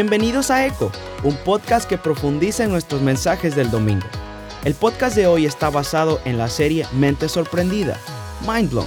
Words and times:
Bienvenidos 0.00 0.52
a 0.52 0.64
Eco, 0.64 0.92
un 1.24 1.36
podcast 1.38 1.88
que 1.88 1.98
profundiza 1.98 2.62
en 2.62 2.70
nuestros 2.70 3.02
mensajes 3.02 3.56
del 3.56 3.68
domingo. 3.68 4.06
El 4.64 4.74
podcast 4.74 5.16
de 5.16 5.26
hoy 5.26 5.44
está 5.44 5.70
basado 5.70 6.20
en 6.24 6.38
la 6.38 6.46
serie 6.46 6.86
Mente 6.92 7.28
Sorprendida, 7.28 7.98
Mind 8.46 8.70
Blown. 8.70 8.86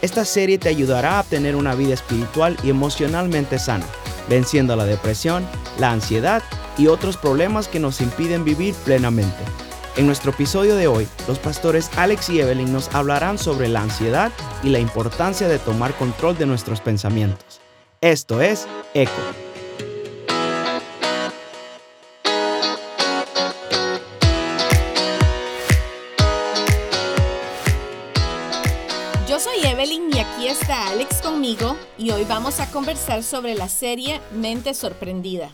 Esta 0.00 0.24
serie 0.24 0.56
te 0.56 0.70
ayudará 0.70 1.18
a 1.18 1.24
tener 1.24 1.56
una 1.56 1.74
vida 1.74 1.92
espiritual 1.92 2.56
y 2.64 2.70
emocionalmente 2.70 3.58
sana, 3.58 3.84
venciendo 4.30 4.74
la 4.76 4.86
depresión, 4.86 5.46
la 5.78 5.90
ansiedad 5.90 6.42
y 6.78 6.86
otros 6.86 7.18
problemas 7.18 7.68
que 7.68 7.78
nos 7.78 8.00
impiden 8.00 8.42
vivir 8.42 8.74
plenamente. 8.76 9.44
En 9.98 10.06
nuestro 10.06 10.30
episodio 10.30 10.74
de 10.74 10.86
hoy, 10.86 11.06
los 11.28 11.38
pastores 11.38 11.90
Alex 11.98 12.30
y 12.30 12.40
Evelyn 12.40 12.72
nos 12.72 12.94
hablarán 12.94 13.36
sobre 13.36 13.68
la 13.68 13.82
ansiedad 13.82 14.32
y 14.62 14.70
la 14.70 14.78
importancia 14.78 15.48
de 15.48 15.58
tomar 15.58 15.92
control 15.98 16.38
de 16.38 16.46
nuestros 16.46 16.80
pensamientos. 16.80 17.60
Esto 18.00 18.40
es 18.40 18.66
Eco. 18.94 19.45
Y 31.96 32.10
hoy 32.10 32.24
vamos 32.28 32.58
a 32.58 32.68
conversar 32.72 33.22
sobre 33.22 33.54
la 33.54 33.68
serie 33.68 34.20
Mente 34.34 34.74
Sorprendida, 34.74 35.48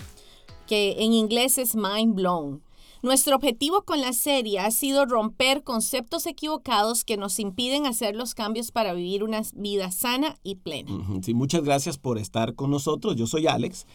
que 0.67 1.05
en 1.05 1.13
inglés 1.13 1.59
es 1.59 1.75
Mind 1.75 2.15
Blown. 2.15 2.63
Nuestro 3.03 3.37
objetivo 3.37 3.83
con 3.83 4.01
la 4.01 4.15
serie 4.15 4.61
ha 4.61 4.71
sido 4.71 5.05
romper 5.05 5.65
conceptos 5.65 6.25
equivocados 6.25 7.05
que 7.05 7.19
nos 7.19 7.39
impiden 7.39 7.85
hacer 7.85 8.17
los 8.17 8.35
cambios 8.35 8.71
para 8.71 8.95
vivir 8.95 9.23
una 9.23 9.43
vida 9.55 9.91
sana 9.91 10.39
y 10.43 10.55
plena. 10.55 10.93
Sí, 11.21 11.35
muchas 11.35 11.63
gracias 11.63 11.99
por 11.99 12.17
estar 12.17 12.55
con 12.55 12.71
nosotros. 12.71 13.15
Yo 13.17 13.27
soy 13.27 13.47
Alex 13.47 13.87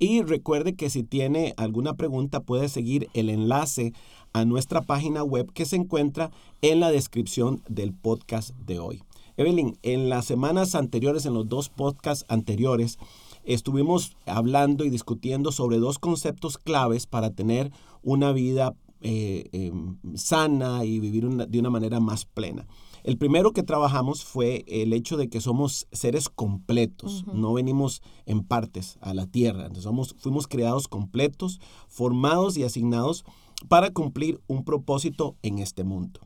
y 0.00 0.22
recuerde 0.22 0.74
que 0.74 0.90
si 0.90 1.04
tiene 1.04 1.54
alguna 1.56 1.94
pregunta 1.94 2.40
puede 2.40 2.68
seguir 2.68 3.08
el 3.14 3.30
enlace 3.30 3.92
a 4.32 4.44
nuestra 4.44 4.82
página 4.82 5.22
web 5.22 5.52
que 5.52 5.66
se 5.66 5.76
encuentra 5.76 6.32
en 6.62 6.80
la 6.80 6.90
descripción 6.90 7.62
del 7.68 7.94
podcast 7.94 8.50
de 8.56 8.80
hoy. 8.80 9.04
Evelyn, 9.36 9.76
en 9.82 10.08
las 10.08 10.26
semanas 10.26 10.74
anteriores, 10.74 11.26
en 11.26 11.34
los 11.34 11.48
dos 11.48 11.68
podcasts 11.68 12.24
anteriores, 12.28 12.98
estuvimos 13.44 14.16
hablando 14.26 14.84
y 14.84 14.90
discutiendo 14.90 15.50
sobre 15.50 15.78
dos 15.78 15.98
conceptos 15.98 16.56
claves 16.56 17.06
para 17.06 17.30
tener 17.30 17.72
una 18.02 18.32
vida 18.32 18.74
eh, 19.00 19.48
eh, 19.52 19.72
sana 20.14 20.84
y 20.84 21.00
vivir 21.00 21.26
una, 21.26 21.46
de 21.46 21.58
una 21.58 21.68
manera 21.70 22.00
más 22.00 22.24
plena. 22.24 22.66
El 23.02 23.18
primero 23.18 23.52
que 23.52 23.62
trabajamos 23.62 24.24
fue 24.24 24.64
el 24.66 24.92
hecho 24.92 25.16
de 25.16 25.28
que 25.28 25.40
somos 25.40 25.86
seres 25.92 26.30
completos, 26.30 27.26
no 27.26 27.52
venimos 27.52 28.02
en 28.24 28.44
partes 28.44 28.98
a 29.02 29.12
la 29.12 29.26
tierra, 29.26 29.62
Entonces 29.62 29.84
somos, 29.84 30.14
fuimos 30.16 30.46
creados 30.46 30.88
completos, 30.88 31.60
formados 31.88 32.56
y 32.56 32.62
asignados 32.62 33.24
para 33.68 33.90
cumplir 33.90 34.40
un 34.46 34.64
propósito 34.64 35.36
en 35.42 35.58
este 35.58 35.84
mundo. 35.84 36.20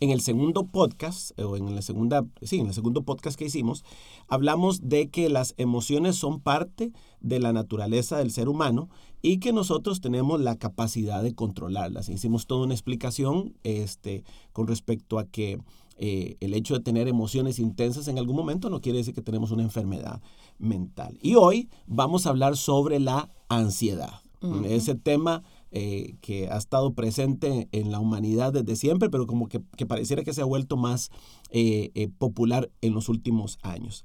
En 0.00 0.08
el 0.08 0.22
segundo 0.22 0.66
podcast, 0.66 1.38
o 1.38 1.58
en 1.58 1.74
la 1.74 1.82
segunda, 1.82 2.26
sí, 2.40 2.58
en 2.58 2.68
el 2.68 2.74
segundo 2.74 3.02
podcast 3.02 3.38
que 3.38 3.44
hicimos, 3.44 3.84
hablamos 4.28 4.88
de 4.88 5.10
que 5.10 5.28
las 5.28 5.54
emociones 5.58 6.16
son 6.16 6.40
parte 6.40 6.92
de 7.20 7.38
la 7.38 7.52
naturaleza 7.52 8.16
del 8.16 8.30
ser 8.30 8.48
humano 8.48 8.88
y 9.20 9.40
que 9.40 9.52
nosotros 9.52 10.00
tenemos 10.00 10.40
la 10.40 10.56
capacidad 10.56 11.22
de 11.22 11.34
controlarlas. 11.34 12.08
Hicimos 12.08 12.46
toda 12.46 12.64
una 12.64 12.72
explicación 12.72 13.54
este, 13.62 14.24
con 14.54 14.66
respecto 14.66 15.18
a 15.18 15.26
que 15.26 15.58
eh, 15.98 16.38
el 16.40 16.54
hecho 16.54 16.72
de 16.72 16.80
tener 16.80 17.06
emociones 17.06 17.58
intensas 17.58 18.08
en 18.08 18.16
algún 18.16 18.36
momento 18.36 18.70
no 18.70 18.80
quiere 18.80 18.96
decir 18.96 19.12
que 19.12 19.20
tenemos 19.20 19.50
una 19.50 19.64
enfermedad 19.64 20.22
mental. 20.58 21.18
Y 21.20 21.34
hoy 21.34 21.68
vamos 21.86 22.24
a 22.24 22.30
hablar 22.30 22.56
sobre 22.56 23.00
la 23.00 23.28
ansiedad. 23.50 24.22
Ese 24.64 24.94
tema 24.94 25.42
eh, 25.72 26.16
que 26.20 26.48
ha 26.48 26.56
estado 26.56 26.94
presente 26.94 27.68
en 27.70 27.92
la 27.92 28.00
humanidad 28.00 28.52
desde 28.52 28.74
siempre, 28.74 29.08
pero 29.08 29.26
como 29.26 29.48
que, 29.48 29.60
pareciera 29.86 30.24
que 30.24 30.34
se 30.34 30.42
ha 30.42 30.44
vuelto 30.44 30.76
más 30.76 31.10
eh, 31.50 31.90
eh, 31.94 32.08
popular 32.08 32.70
en 32.80 32.94
los 32.94 33.08
últimos 33.08 33.58
años. 33.62 34.04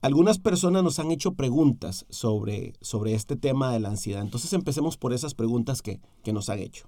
Algunas 0.00 0.38
personas 0.38 0.84
nos 0.84 0.98
han 0.98 1.10
hecho 1.10 1.32
preguntas 1.32 2.04
sobre, 2.10 2.74
sobre 2.82 3.14
este 3.14 3.36
tema 3.36 3.72
de 3.72 3.80
la 3.80 3.88
ansiedad. 3.88 4.20
Entonces 4.20 4.52
empecemos 4.52 4.98
por 4.98 5.14
esas 5.14 5.32
preguntas 5.32 5.80
que, 5.80 5.98
que 6.22 6.34
nos 6.34 6.50
han 6.50 6.58
hecho. 6.58 6.86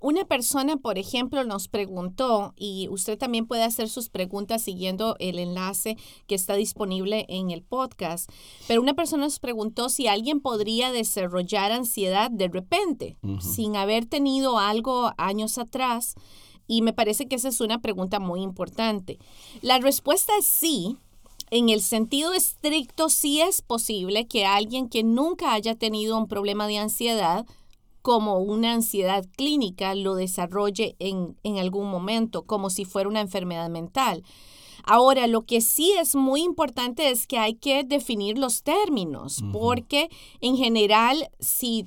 Una 0.00 0.24
persona, 0.24 0.78
por 0.78 0.96
ejemplo, 0.96 1.44
nos 1.44 1.68
preguntó, 1.68 2.54
y 2.56 2.88
usted 2.88 3.18
también 3.18 3.46
puede 3.46 3.64
hacer 3.64 3.90
sus 3.90 4.08
preguntas 4.08 4.62
siguiendo 4.62 5.14
el 5.18 5.38
enlace 5.38 5.98
que 6.26 6.34
está 6.34 6.54
disponible 6.54 7.26
en 7.28 7.50
el 7.50 7.62
podcast, 7.62 8.30
pero 8.66 8.80
una 8.80 8.94
persona 8.94 9.24
nos 9.24 9.40
preguntó 9.40 9.90
si 9.90 10.06
alguien 10.06 10.40
podría 10.40 10.90
desarrollar 10.90 11.70
ansiedad 11.70 12.30
de 12.30 12.48
repente, 12.48 13.18
sin 13.40 13.76
haber 13.76 14.06
tenido 14.06 14.58
algo 14.58 15.12
años 15.18 15.58
atrás. 15.58 16.14
Y 16.66 16.82
me 16.82 16.92
parece 16.92 17.26
que 17.26 17.36
esa 17.36 17.48
es 17.48 17.60
una 17.60 17.80
pregunta 17.80 18.20
muy 18.20 18.42
importante. 18.42 19.18
La 19.60 19.78
respuesta 19.78 20.32
es 20.38 20.46
sí, 20.46 20.96
en 21.50 21.68
el 21.68 21.82
sentido 21.82 22.32
estricto, 22.32 23.08
sí 23.08 23.40
es 23.40 23.62
posible 23.62 24.26
que 24.26 24.46
alguien 24.46 24.88
que 24.88 25.02
nunca 25.02 25.52
haya 25.52 25.74
tenido 25.74 26.18
un 26.18 26.26
problema 26.26 26.66
de 26.66 26.78
ansiedad, 26.78 27.46
como 28.02 28.38
una 28.38 28.72
ansiedad 28.72 29.24
clínica, 29.36 29.94
lo 29.94 30.14
desarrolle 30.14 30.96
en, 30.98 31.36
algún 31.58 31.90
momento, 31.90 32.42
como 32.42 32.70
si 32.70 32.84
fuera 32.84 33.08
una 33.08 33.20
enfermedad 33.20 33.70
mental. 33.70 34.24
Ahora, 34.84 35.26
lo 35.26 35.42
que 35.42 35.62
sí 35.62 35.92
es 35.98 36.14
muy 36.14 36.42
importante 36.42 37.10
es 37.10 37.26
que 37.26 37.38
hay 37.38 37.54
que 37.54 37.84
definir 37.84 38.36
los 38.36 38.62
términos, 38.62 39.42
porque 39.52 40.10
en 40.40 40.56
general, 40.56 41.30
si 41.40 41.86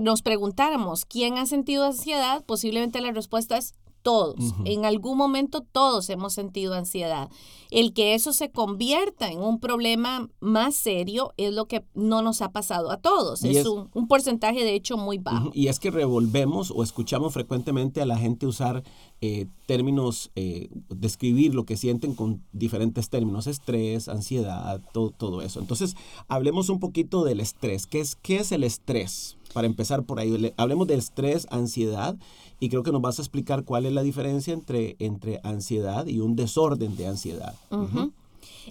nos 0.00 0.20
preguntáramos 0.20 1.06
quién 1.06 1.38
ha 1.38 1.46
sentido 1.46 1.84
ansiedad, 1.84 2.44
posiblemente 2.44 3.00
la 3.00 3.12
respuesta 3.12 3.56
es 3.56 3.74
todos. 4.02 4.54
En 4.64 4.84
algún 4.84 5.16
momento 5.16 5.60
todos 5.60 6.08
hemos 6.10 6.32
sentido 6.32 6.74
ansiedad. 6.74 7.30
El 7.70 7.92
que 7.92 8.14
eso 8.14 8.32
se 8.32 8.50
convierta 8.50 9.30
en 9.30 9.40
un 9.40 9.60
problema 9.60 10.28
más 10.40 10.74
serio 10.74 11.32
es 11.36 11.54
lo 11.54 11.66
que 11.66 11.84
no 11.94 12.20
nos 12.22 12.42
ha 12.42 12.50
pasado 12.50 12.90
a 12.90 12.96
todos. 12.96 13.44
Es, 13.44 13.66
un, 13.66 14.08
porcentaje 14.08 14.64
de 14.64 14.74
hecho 14.74 14.96
muy 14.96 15.18
bajo. 15.18 15.50
Y 15.54 15.68
es 15.68 15.78
que 15.78 15.90
revolvemos 15.90 16.72
o 16.74 16.82
escuchamos 16.82 17.32
frecuentemente 17.32 18.00
a 18.00 18.06
la 18.06 18.18
gente 18.18 18.46
usar 18.46 18.82
eh, 19.20 19.46
términos, 19.66 20.30
eh, 20.34 20.68
describir 20.88 21.54
lo 21.54 21.64
que 21.64 21.76
sienten 21.76 22.14
con 22.14 22.42
diferentes 22.52 23.08
términos, 23.08 23.46
estrés, 23.46 24.08
ansiedad, 24.08 24.80
todo, 24.92 25.10
todo 25.10 25.42
eso. 25.42 25.60
Entonces, 25.60 25.94
hablemos 26.26 26.70
un 26.70 26.80
poquito 26.80 27.24
del 27.24 27.40
estrés. 27.40 27.86
¿Qué 27.86 28.00
es, 28.00 28.16
qué 28.16 28.38
es 28.38 28.50
el 28.50 28.64
estrés? 28.64 29.36
Para 29.52 29.66
empezar 29.66 30.04
por 30.04 30.20
ahí, 30.20 30.52
hablemos 30.56 30.86
del 30.86 30.98
estrés, 30.98 31.46
ansiedad 31.50 32.16
y 32.60 32.68
creo 32.68 32.82
que 32.82 32.92
nos 32.92 33.02
vas 33.02 33.18
a 33.18 33.22
explicar 33.22 33.64
cuál 33.64 33.86
es 33.86 33.92
la 33.92 34.02
diferencia 34.02 34.52
entre, 34.52 34.96
entre 34.98 35.40
ansiedad 35.42 36.06
y 36.06 36.20
un 36.20 36.36
desorden 36.36 36.96
de 36.96 37.06
ansiedad. 37.06 37.54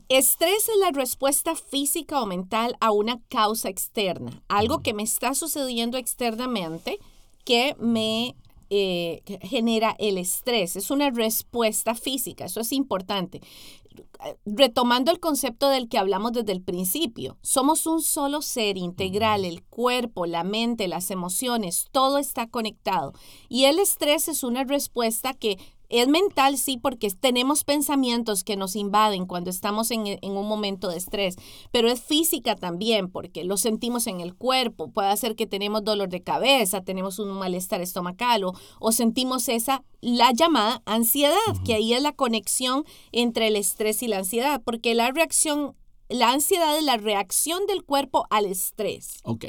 Estrés 0.08 0.70
es 0.70 0.80
la 0.80 0.92
respuesta 0.92 1.56
física 1.56 2.22
o 2.22 2.26
mental 2.26 2.76
a 2.80 2.92
una 2.92 3.20
causa 3.30 3.70
externa, 3.70 4.42
algo 4.48 4.82
que 4.82 4.94
me 4.94 5.04
está 5.04 5.34
sucediendo 5.34 5.98
externamente 5.98 7.00
que 7.44 7.76
me 7.80 8.36
eh, 8.70 9.22
genera 9.42 9.96
el 10.00 10.18
estrés. 10.18 10.76
Es 10.76 10.92
una 10.92 11.10
respuesta 11.10 11.96
física, 11.96 12.46
eso 12.46 12.62
es 12.62 12.72
importante 12.72 13.42
retomando 14.46 15.12
el 15.12 15.20
concepto 15.20 15.70
del 15.70 15.88
que 15.88 15.98
hablamos 15.98 16.34
desde 16.34 16.52
el 16.52 16.62
principio, 16.62 17.38
somos 17.42 17.86
un 17.86 18.02
solo 18.02 18.42
ser 18.42 18.78
integral, 18.78 19.46
el 19.46 19.64
cuerpo, 19.64 20.26
la 20.26 20.44
mente, 20.44 20.88
las 20.88 21.12
emociones, 21.12 21.88
todo 21.92 22.18
está 22.18 22.48
conectado. 22.48 23.14
Y 23.48 23.66
el 23.66 23.80
estrés 23.80 24.28
es 24.28 24.44
una 24.44 24.64
respuesta 24.64 25.34
que 25.34 25.58
es 25.90 26.08
mental, 26.08 26.58
sí, 26.58 26.78
porque 26.78 27.10
tenemos 27.10 27.64
pensamientos 27.64 28.44
que 28.44 28.56
nos 28.56 28.76
invaden 28.76 29.26
cuando 29.26 29.50
estamos 29.50 29.90
en, 29.92 30.20
un 30.22 30.48
momento 30.48 30.90
de 30.90 30.98
estrés, 30.98 31.36
pero 31.72 31.90
es 31.90 32.02
física 32.02 32.56
también, 32.56 33.10
porque 33.10 33.44
lo 33.44 33.58
sentimos 33.58 34.06
en 34.08 34.22
el 34.22 34.36
cuerpo. 34.36 34.92
Puede 34.92 35.16
ser 35.18 35.36
que 35.36 35.48
tenemos 35.48 35.84
dolor 35.84 36.10
de 36.10 36.22
cabeza, 36.22 36.82
tenemos 36.82 37.18
un 37.18 37.32
malestar 37.32 37.82
estomacal 37.82 38.44
o, 38.80 38.92
sentimos 38.92 39.50
esa, 39.50 39.84
la 40.02 40.32
llamada 40.32 40.82
ansiedad, 40.86 41.36
que 41.66 41.74
ahí 41.74 41.94
es 41.94 42.02
la 42.02 42.14
conexión 42.14 42.86
entre 43.12 43.48
el 43.48 43.56
estrés 43.56 44.04
y 44.04 44.08
la 44.08 44.20
ansiedad, 44.20 44.62
porque 44.64 44.94
la 44.94 45.12
reacción, 45.12 45.76
la 46.08 46.32
ansiedad 46.32 46.78
es 46.78 46.84
la 46.84 46.98
reacción 46.98 47.66
del 47.66 47.84
cuerpo 47.84 48.26
al 48.30 48.46
estrés. 48.46 49.18
Ok 49.24 49.46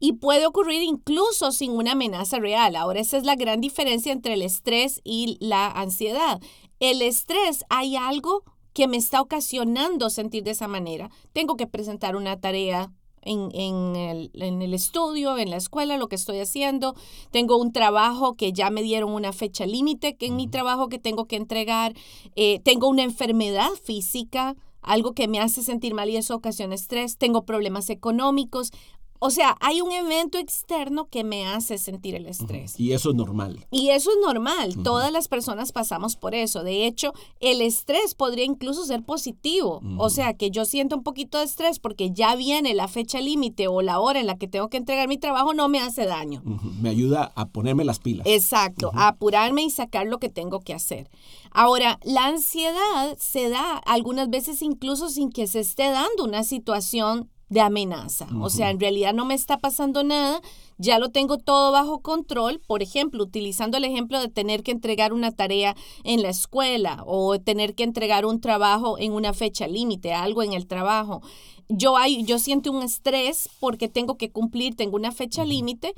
y 0.00 0.14
puede 0.14 0.46
ocurrir 0.46 0.82
incluso 0.82 1.52
sin 1.52 1.72
una 1.72 1.92
amenaza 1.92 2.38
real. 2.38 2.76
Ahora, 2.76 3.00
esa 3.00 3.16
es 3.16 3.24
la 3.24 3.36
gran 3.36 3.60
diferencia 3.60 4.12
entre 4.12 4.34
el 4.34 4.42
estrés 4.42 5.00
y 5.04 5.36
la 5.40 5.68
ansiedad. 5.68 6.40
El 6.80 7.02
estrés, 7.02 7.64
hay 7.68 7.96
algo 7.96 8.44
que 8.72 8.88
me 8.88 8.96
está 8.96 9.20
ocasionando 9.20 10.10
sentir 10.10 10.42
de 10.42 10.50
esa 10.50 10.68
manera. 10.68 11.10
Tengo 11.32 11.56
que 11.56 11.66
presentar 11.66 12.16
una 12.16 12.40
tarea 12.40 12.92
en, 13.24 13.96
el, 13.96 14.74
estudio, 14.74 15.38
en 15.38 15.50
la 15.50 15.56
escuela, 15.56 15.96
lo 15.96 16.08
que 16.08 16.16
estoy 16.16 16.40
haciendo. 16.40 16.94
Tengo 17.30 17.56
un 17.56 17.72
trabajo 17.72 18.34
que 18.34 18.52
ya 18.52 18.70
me 18.70 18.82
dieron 18.82 19.12
una 19.12 19.32
fecha 19.32 19.66
límite 19.66 20.16
en 20.20 20.36
mi 20.36 20.48
trabajo 20.48 20.88
que 20.88 20.98
tengo 20.98 21.26
que 21.26 21.36
entregar. 21.36 21.94
Eh, 22.36 22.60
tengo 22.60 22.88
una 22.88 23.02
enfermedad 23.02 23.70
física, 23.82 24.56
algo 24.82 25.12
que 25.12 25.28
me 25.28 25.40
hace 25.40 25.62
sentir 25.62 25.94
mal 25.94 26.10
y 26.10 26.16
eso 26.16 26.34
ocasiona 26.34 26.74
estrés. 26.74 27.16
Tengo 27.16 27.44
problemas 27.44 27.88
económicos 27.90 28.72
o 29.18 29.30
sea, 29.30 29.56
hay 29.60 29.80
un 29.80 29.90
evento 29.92 30.38
externo 30.38 31.08
que 31.08 31.24
me 31.24 31.46
hace 31.46 31.78
sentir 31.78 32.14
el 32.14 32.26
estrés. 32.26 32.78
Y 32.78 32.92
eso 32.92 33.10
es 33.10 33.16
normal. 33.16 33.66
Y 33.70 33.88
eso 33.90 34.10
es 34.10 34.18
normal. 34.22 34.76
Todas 34.82 35.10
las 35.12 35.28
personas 35.28 35.72
pasamos 35.72 36.16
por 36.16 36.34
eso. 36.34 36.62
De 36.62 36.86
hecho, 36.86 37.12
el 37.40 37.62
estrés 37.62 38.14
podría 38.14 38.44
incluso 38.44 38.84
ser 38.84 39.02
positivo. 39.02 39.80
O 39.98 40.10
sea, 40.10 40.34
que 40.34 40.50
yo 40.50 40.64
siento 40.64 40.96
un 40.96 41.02
poquito 41.02 41.38
de 41.38 41.44
estrés 41.44 41.78
porque 41.78 42.10
ya 42.10 42.36
viene 42.36 42.74
la 42.74 42.88
fecha 42.88 43.20
límite 43.20 43.68
o 43.68 43.82
la 43.82 43.98
hora 44.00 44.20
en 44.20 44.26
la 44.26 44.36
que 44.36 44.48
tengo 44.48 44.68
que 44.68 44.76
entregar 44.76 45.08
mi 45.08 45.18
trabajo, 45.18 45.54
no 45.54 45.68
me 45.68 45.80
hace 45.80 46.06
daño. 46.06 46.42
Me 46.80 46.90
ayuda 46.90 47.32
a 47.34 47.46
ponerme 47.46 47.84
las 47.84 48.00
pilas. 48.00 48.26
Exacto, 48.26 48.90
a 48.94 49.08
apurarme 49.08 49.62
y 49.62 49.70
sacar 49.70 50.06
lo 50.06 50.18
que 50.18 50.28
tengo 50.28 50.60
que 50.60 50.74
hacer. 50.74 51.08
Ahora, 51.50 52.00
la 52.02 52.26
ansiedad 52.26 53.16
se 53.18 53.48
da 53.48 53.78
algunas 53.78 54.28
veces 54.28 54.60
incluso 54.60 55.08
sin 55.08 55.30
que 55.30 55.46
se 55.46 55.60
esté 55.60 55.90
dando 55.90 56.24
una 56.24 56.42
situación 56.42 57.30
de 57.48 57.60
amenaza. 57.60 58.26
O 58.40 58.50
sea, 58.50 58.70
en 58.70 58.80
realidad 58.80 59.14
no 59.14 59.24
me 59.24 59.34
está 59.34 59.58
pasando 59.58 60.02
nada, 60.02 60.40
ya 60.78 60.98
lo 60.98 61.10
tengo 61.10 61.38
todo 61.38 61.72
bajo 61.72 62.00
control. 62.00 62.60
Por 62.66 62.82
ejemplo, 62.82 63.22
utilizando 63.22 63.76
el 63.76 63.84
ejemplo 63.84 64.20
de 64.20 64.28
tener 64.28 64.62
que 64.62 64.72
entregar 64.72 65.12
una 65.12 65.32
tarea 65.32 65.76
en 66.02 66.22
la 66.22 66.30
escuela 66.30 67.02
o 67.06 67.38
tener 67.38 67.74
que 67.74 67.84
entregar 67.84 68.26
un 68.26 68.40
trabajo 68.40 68.98
en 68.98 69.12
una 69.12 69.32
fecha 69.32 69.66
límite, 69.66 70.12
algo 70.12 70.42
en 70.42 70.52
el 70.52 70.66
trabajo. 70.66 71.22
Yo, 71.68 71.96
hay, 71.96 72.24
yo 72.24 72.38
siento 72.38 72.72
un 72.72 72.82
estrés 72.82 73.48
porque 73.60 73.88
tengo 73.88 74.16
que 74.16 74.30
cumplir, 74.30 74.74
tengo 74.74 74.96
una 74.96 75.12
fecha 75.12 75.44
límite, 75.44 75.94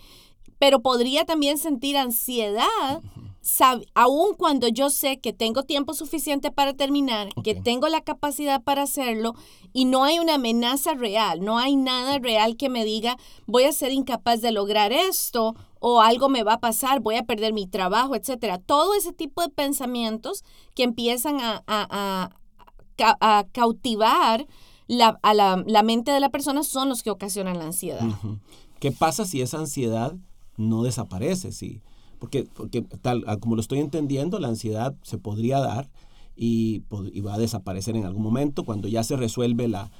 pero 0.58 0.80
podría 0.80 1.24
también 1.24 1.58
sentir 1.58 1.96
ansiedad 1.96 3.02
aun 3.94 4.34
cuando 4.34 4.68
yo 4.68 4.90
sé 4.90 5.18
que 5.18 5.32
tengo 5.32 5.62
tiempo 5.62 5.94
suficiente 5.94 6.50
para 6.50 6.74
terminar, 6.74 7.28
que 7.44 7.54
tengo 7.54 7.88
la 7.88 8.00
capacidad 8.00 8.62
para 8.62 8.82
hacerlo 8.82 9.34
y 9.72 9.84
no 9.84 10.04
hay 10.04 10.18
una 10.18 10.34
amenaza 10.34 10.94
real, 10.94 11.44
no 11.44 11.58
hay 11.58 11.76
nada 11.76 12.18
real 12.18 12.56
que 12.56 12.68
me 12.68 12.84
diga 12.84 13.16
voy 13.46 13.64
a 13.64 13.72
ser 13.72 13.92
incapaz 13.92 14.40
de 14.40 14.52
lograr 14.52 14.92
esto 14.92 15.54
o 15.78 16.00
algo 16.00 16.28
me 16.28 16.42
va 16.42 16.54
a 16.54 16.60
pasar, 16.60 17.00
voy 17.00 17.16
a 17.16 17.22
perder 17.22 17.52
mi 17.52 17.66
trabajo, 17.66 18.16
etcétera. 18.16 18.58
Todo 18.58 18.94
ese 18.94 19.12
tipo 19.12 19.42
de 19.42 19.50
pensamientos 19.50 20.42
que 20.74 20.82
empiezan 20.82 21.38
a, 21.40 21.62
a, 21.66 22.30
cautivar 23.52 24.46
la, 24.88 25.18
a 25.22 25.34
la, 25.34 25.82
mente 25.84 26.10
de 26.10 26.20
la 26.20 26.30
persona 26.30 26.62
son 26.62 26.88
los 26.88 27.02
que 27.02 27.10
ocasionan 27.10 27.58
la 27.58 27.66
ansiedad. 27.66 28.02
¿Qué 28.80 28.90
pasa 28.90 29.24
si 29.26 29.42
esa 29.42 29.58
ansiedad 29.58 30.16
no 30.56 30.82
desaparece? 30.82 31.52
Si, 31.52 31.82
porque, 32.18 32.44
porque 32.44 32.82
tal 32.82 33.24
como 33.40 33.56
lo 33.56 33.60
estoy 33.60 33.80
entendiendo, 33.80 34.38
la 34.38 34.48
ansiedad 34.48 34.94
se 35.02 35.18
podría 35.18 35.60
dar 35.60 35.88
y, 36.36 36.82
va 37.22 37.34
a 37.34 37.38
desaparecer 37.38 37.96
en 37.96 38.04
algún 38.04 38.22
momento 38.22 38.64
cuando 38.64 38.88
ya 38.88 39.02
se 39.02 39.16
resuelve 39.16 39.68
la, 39.68 39.90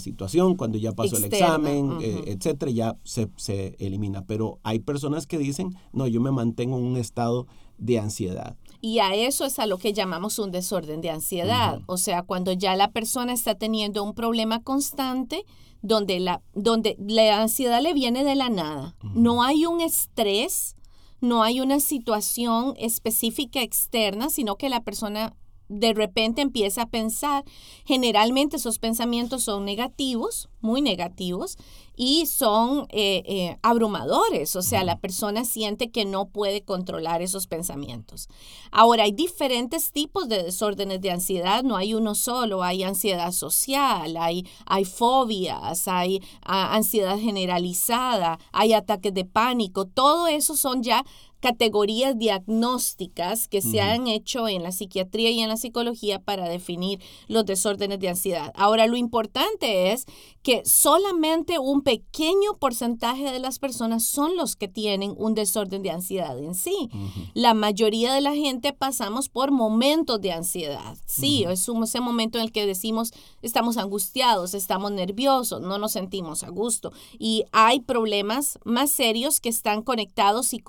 situación, 0.00 0.56
cuando 0.56 0.78
ya 0.78 0.92
pasó 0.92 1.16
el 1.16 1.24
examen, 1.24 1.98
eh, 2.02 2.24
etcétera, 2.26 2.70
ya 2.70 2.96
se, 3.04 3.28
se, 3.36 3.74
elimina. 3.78 4.24
Pero 4.26 4.58
hay 4.62 4.80
personas 4.80 5.26
que 5.26 5.38
dicen, 5.38 5.76
no, 5.92 6.06
yo 6.06 6.20
me 6.20 6.30
mantengo 6.30 6.78
en 6.78 6.84
un 6.84 6.96
estado 6.96 7.46
de 7.78 7.98
ansiedad. 7.98 8.56
Y 8.80 8.98
a 8.98 9.14
eso 9.14 9.44
es 9.44 9.58
a 9.58 9.66
lo 9.66 9.78
que 9.78 9.92
llamamos 9.92 10.38
un 10.38 10.50
desorden 10.50 11.00
de 11.00 11.10
ansiedad. 11.10 11.80
O 11.86 11.96
sea, 11.96 12.22
cuando 12.22 12.52
ya 12.52 12.76
la 12.76 12.90
persona 12.90 13.32
está 13.32 13.54
teniendo 13.54 14.04
un 14.04 14.14
problema 14.14 14.62
constante 14.62 15.44
donde 15.82 16.20
la, 16.20 16.42
donde 16.54 16.96
la 16.98 17.40
ansiedad 17.40 17.80
le 17.82 17.94
viene 17.94 18.24
de 18.24 18.34
la 18.34 18.48
nada. 18.48 18.96
No 19.14 19.42
hay 19.42 19.66
un 19.66 19.80
estrés 19.80 20.76
no 21.20 21.42
hay 21.42 21.60
una 21.60 21.80
situación 21.80 22.74
específica 22.78 23.60
externa, 23.60 24.30
sino 24.30 24.56
que 24.56 24.68
la 24.68 24.84
persona 24.84 25.34
de 25.68 25.92
repente 25.92 26.42
empieza 26.42 26.82
a 26.82 26.88
pensar, 26.88 27.44
generalmente 27.84 28.56
esos 28.56 28.78
pensamientos 28.78 29.44
son 29.44 29.64
negativos, 29.64 30.48
muy 30.60 30.82
negativos, 30.82 31.56
y 31.98 32.26
son 32.26 32.86
eh, 32.90 33.24
eh, 33.26 33.58
abrumadores, 33.60 34.54
o 34.54 34.62
sea, 34.62 34.84
la 34.84 35.00
persona 35.00 35.44
siente 35.44 35.90
que 35.90 36.04
no 36.04 36.28
puede 36.28 36.62
controlar 36.62 37.22
esos 37.22 37.48
pensamientos. 37.48 38.28
Ahora, 38.70 39.02
hay 39.02 39.10
diferentes 39.10 39.90
tipos 39.90 40.28
de 40.28 40.44
desórdenes 40.44 41.00
de 41.00 41.10
ansiedad, 41.10 41.64
no 41.64 41.76
hay 41.76 41.94
uno 41.94 42.14
solo, 42.14 42.62
hay 42.62 42.84
ansiedad 42.84 43.32
social, 43.32 44.16
hay, 44.16 44.46
hay 44.64 44.84
fobias, 44.84 45.88
hay 45.88 46.22
ah, 46.42 46.76
ansiedad 46.76 47.18
generalizada, 47.18 48.38
hay 48.52 48.74
ataques 48.74 49.12
de 49.12 49.24
pánico, 49.24 49.84
todo 49.84 50.28
eso 50.28 50.54
son 50.54 50.84
ya 50.84 51.04
categorías 51.40 52.18
diagnósticas 52.18 53.48
que 53.48 53.62
se 53.62 53.80
han 53.80 54.06
hecho 54.06 54.48
en 54.48 54.62
la 54.62 54.72
psiquiatría 54.72 55.30
y 55.30 55.40
en 55.40 55.48
la 55.48 55.56
psicología 55.56 56.20
para 56.20 56.48
definir 56.48 57.00
los 57.28 57.44
desórdenes 57.44 58.00
de 58.00 58.08
ansiedad. 58.08 58.52
Ahora, 58.54 58.86
lo 58.86 58.96
importante 58.96 59.92
es 59.92 60.06
que 60.42 60.62
solamente 60.64 61.58
un 61.58 61.82
pequeño 61.82 62.54
porcentaje 62.58 63.30
de 63.30 63.38
las 63.38 63.58
personas 63.58 64.04
son 64.04 64.36
los 64.36 64.56
que 64.56 64.68
tienen 64.68 65.14
un 65.16 65.34
desorden 65.34 65.82
de 65.82 65.90
ansiedad 65.90 66.38
en 66.38 66.54
sí. 66.54 66.88
La 67.34 67.54
mayoría 67.54 68.14
de 68.14 68.20
la 68.20 68.34
gente 68.34 68.72
pasamos 68.72 69.28
por 69.28 69.50
momentos 69.50 70.20
de 70.20 70.32
ansiedad. 70.32 70.96
Sí, 71.06 71.44
es 71.44 71.68
ese 71.68 72.00
momento 72.00 72.38
en 72.38 72.44
el 72.44 72.52
que 72.52 72.66
decimos 72.66 73.12
estamos 73.42 73.76
angustiados, 73.76 74.54
estamos 74.54 74.92
nerviosos, 74.92 75.60
no 75.60 75.78
nos 75.78 75.92
sentimos 75.92 76.42
a 76.44 76.48
gusto. 76.48 76.92
Y 77.18 77.44
hay 77.52 77.80
problemas 77.80 78.58
más 78.64 78.90
serios 78.90 79.40
que 79.40 79.48
están 79.48 79.82
conectados 79.82 80.52
y 80.54 80.62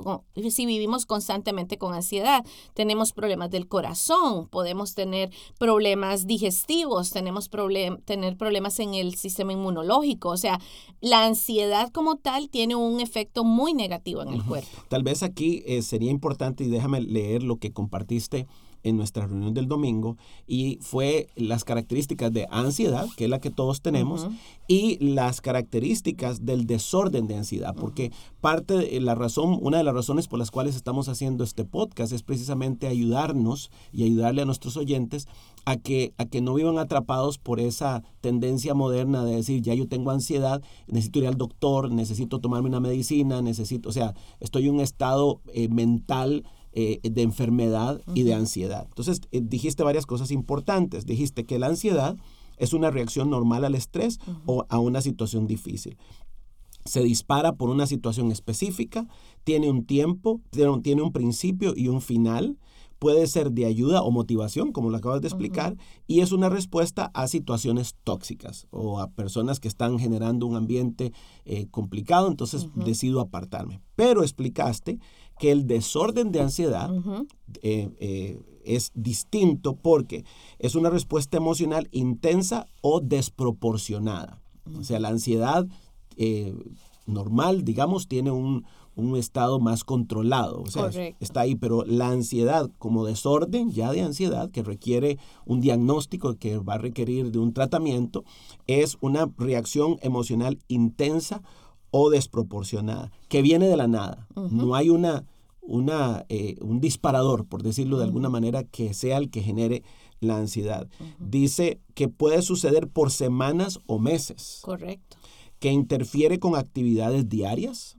si 0.59 0.65
vivimos 0.65 1.05
constantemente 1.05 1.77
con 1.77 1.93
ansiedad. 1.93 2.45
Tenemos 2.73 3.13
problemas 3.13 3.49
del 3.49 3.69
corazón, 3.69 4.45
podemos 4.49 4.93
tener 4.93 5.31
problemas 5.57 6.27
digestivos, 6.27 7.11
tenemos 7.11 7.47
problem 7.47 8.01
tener 8.01 8.35
problemas 8.35 8.77
en 8.81 8.93
el 8.93 9.15
sistema 9.15 9.53
inmunológico. 9.53 10.27
O 10.27 10.35
sea, 10.35 10.59
la 10.99 11.23
ansiedad 11.25 11.93
como 11.93 12.17
tal 12.17 12.49
tiene 12.49 12.75
un 12.75 12.99
efecto 12.99 13.45
muy 13.45 13.73
negativo 13.73 14.21
en 14.21 14.33
el 14.33 14.43
cuerpo. 14.43 14.67
Tal 14.89 15.01
vez 15.01 15.23
aquí 15.23 15.63
eh, 15.65 15.81
sería 15.81 16.11
importante, 16.11 16.65
y 16.65 16.67
déjame 16.67 16.99
leer 16.99 17.41
lo 17.41 17.55
que 17.55 17.71
compartiste 17.71 18.45
en 18.83 18.97
nuestra 18.97 19.27
reunión 19.27 19.53
del 19.53 19.67
domingo 19.67 20.17
y 20.47 20.79
fue 20.81 21.27
las 21.35 21.63
características 21.63 22.31
de 22.31 22.47
ansiedad, 22.49 23.07
que 23.17 23.25
es 23.25 23.29
la 23.29 23.39
que 23.39 23.49
todos 23.49 23.81
tenemos, 23.81 24.27
y 24.67 24.97
las 25.03 25.41
características 25.41 26.45
del 26.45 26.65
desorden 26.65 27.27
de 27.27 27.37
ansiedad, 27.37 27.75
porque 27.75 28.11
parte 28.41 28.75
de 28.75 28.99
la 28.99 29.15
razón, 29.15 29.57
una 29.61 29.77
de 29.77 29.83
las 29.83 29.93
razones 29.93 30.27
por 30.27 30.39
las 30.39 30.51
cuales 30.51 30.75
estamos 30.75 31.09
haciendo 31.09 31.43
este 31.43 31.65
podcast 31.65 32.13
es 32.13 32.23
precisamente 32.23 32.87
ayudarnos 32.87 33.71
y 33.91 34.03
ayudarle 34.03 34.43
a 34.43 34.45
nuestros 34.45 34.77
oyentes 34.77 35.27
a 35.65 35.77
que, 35.77 36.13
a 36.17 36.25
que 36.25 36.41
no 36.41 36.53
vivan 36.53 36.77
atrapados 36.77 37.37
por 37.37 37.59
esa 37.59 38.03
tendencia 38.21 38.73
moderna 38.73 39.23
de 39.23 39.35
decir, 39.35 39.61
ya 39.61 39.73
yo 39.73 39.87
tengo 39.87 40.11
ansiedad, 40.11 40.61
necesito 40.87 41.19
ir 41.19 41.27
al 41.27 41.37
doctor, 41.37 41.91
necesito 41.91 42.39
tomarme 42.39 42.69
una 42.69 42.79
medicina, 42.79 43.41
necesito, 43.41 43.89
o 43.89 43.91
sea, 43.91 44.13
estoy 44.39 44.67
en 44.67 44.75
un 44.75 44.81
estado 44.81 45.41
eh, 45.53 45.67
mental 45.67 46.43
eh, 46.71 46.99
de 47.03 47.21
enfermedad 47.21 48.01
y 48.13 48.23
de 48.23 48.33
ansiedad. 48.33 48.85
Entonces, 48.87 49.21
eh, 49.31 49.41
dijiste 49.43 49.83
varias 49.83 50.05
cosas 50.05 50.31
importantes. 50.31 51.05
Dijiste 51.05 51.45
que 51.45 51.59
la 51.59 51.67
ansiedad 51.67 52.17
es 52.57 52.73
una 52.73 52.91
reacción 52.91 53.29
normal 53.29 53.65
al 53.65 53.75
estrés 53.75 54.19
o 54.45 54.65
a 54.69 54.79
una 54.79 55.01
situación 55.01 55.47
difícil. 55.47 55.97
Se 56.85 57.01
dispara 57.01 57.53
por 57.53 57.69
una 57.69 57.87
situación 57.87 58.31
específica, 58.31 59.07
tiene 59.43 59.69
un 59.69 59.85
tiempo, 59.85 60.41
tiene 60.51 61.01
un 61.01 61.11
principio 61.11 61.73
y 61.75 61.87
un 61.87 62.01
final 62.01 62.57
puede 62.99 63.25
ser 63.27 63.51
de 63.51 63.65
ayuda 63.65 64.01
o 64.01 64.11
motivación, 64.11 64.73
como 64.73 64.89
lo 64.89 64.97
acabas 64.97 65.21
de 65.21 65.29
explicar, 65.29 65.77
y 66.05 66.19
es 66.19 66.31
una 66.31 66.49
respuesta 66.49 67.09
a 67.13 67.27
situaciones 67.27 67.95
tóxicas 68.03 68.67
o 68.71 68.99
a 68.99 69.09
personas 69.11 69.59
que 69.59 69.69
están 69.69 69.97
generando 69.97 70.45
un 70.45 70.57
ambiente 70.57 71.13
eh, 71.45 71.67
complicado, 71.71 72.27
entonces 72.27 72.67
decido 72.75 73.21
apartarme. 73.21 73.81
Pero 73.95 74.21
explicaste 74.21 74.99
que 75.39 75.51
el 75.51 75.65
desorden 75.65 76.31
de 76.31 76.41
ansiedad 76.41 76.91
eh, 77.61 77.89
eh, 77.99 78.39
es 78.63 78.91
distinto 78.93 79.75
porque 79.75 80.25
es 80.59 80.75
una 80.75 80.89
respuesta 80.89 81.37
emocional 81.37 81.87
intensa 81.91 82.67
o 82.81 82.99
desproporcionada. 82.99 84.41
O 84.77 84.83
sea, 84.83 84.99
la 84.99 85.09
ansiedad 85.09 85.67
normal, 87.07 87.63
digamos, 87.63 88.07
tiene 88.07 88.29
un, 88.29 88.65
un 88.99 89.15
estado 89.15 89.59
más 89.59 89.83
controlado. 89.83 90.61
O 90.61 90.67
sea, 90.67 90.89
está 91.19 91.41
ahí, 91.41 91.55
pero 91.55 91.83
la 91.85 92.09
ansiedad 92.09 92.69
como 92.77 93.05
desorden 93.05 93.71
ya 93.71 93.91
de 93.91 94.01
ansiedad 94.01 94.51
que 94.51 94.63
requiere 94.63 95.17
un 95.45 95.61
diagnóstico 95.61 96.35
que 96.35 96.57
va 96.57 96.75
a 96.75 96.79
requerir 96.79 97.31
de 97.31 97.39
un 97.39 97.53
tratamiento 97.53 98.23
es 98.67 98.97
una 99.01 99.29
reacción 99.37 99.97
emocional 100.01 100.59
intensa 100.67 101.41
o 101.91 102.09
desproporcionada 102.09 103.11
que 103.27 103.41
viene 103.41 103.67
de 103.67 103.77
la 103.77 103.87
nada. 103.87 104.27
No 104.35 104.75
hay 104.75 104.89
una, 104.89 105.25
una, 105.61 106.25
eh, 106.29 106.57
un 106.61 106.79
disparador, 106.79 107.45
por 107.45 107.63
decirlo 107.63 107.97
de 107.97 108.05
alguna 108.05 108.29
manera, 108.29 108.63
que 108.63 108.93
sea 108.93 109.17
el 109.17 109.29
que 109.29 109.41
genere 109.41 109.83
la 110.19 110.37
ansiedad. 110.37 110.87
Dice 111.19 111.79
que 111.93 112.07
puede 112.07 112.41
suceder 112.41 112.87
por 112.87 113.11
semanas 113.11 113.79
o 113.85 113.99
meses. 113.99 114.59
Correcto. 114.61 115.17
Que 115.59 115.71
interfiere 115.71 116.39
con 116.39 116.55
actividades 116.55 117.27
diarias 117.27 117.97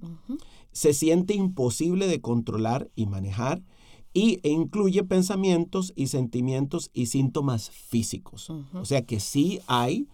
se 0.72 0.94
siente 0.94 1.34
imposible 1.34 2.06
de 2.06 2.20
controlar 2.20 2.90
y 2.94 3.06
manejar 3.06 3.62
y, 4.12 4.40
e 4.42 4.50
incluye 4.50 5.04
pensamientos 5.04 5.92
y 5.94 6.08
sentimientos 6.08 6.90
y 6.92 7.06
síntomas 7.06 7.70
físicos. 7.70 8.50
O 8.74 8.84
sea 8.84 9.02
que 9.02 9.20
sí 9.20 9.60
hay 9.66 10.08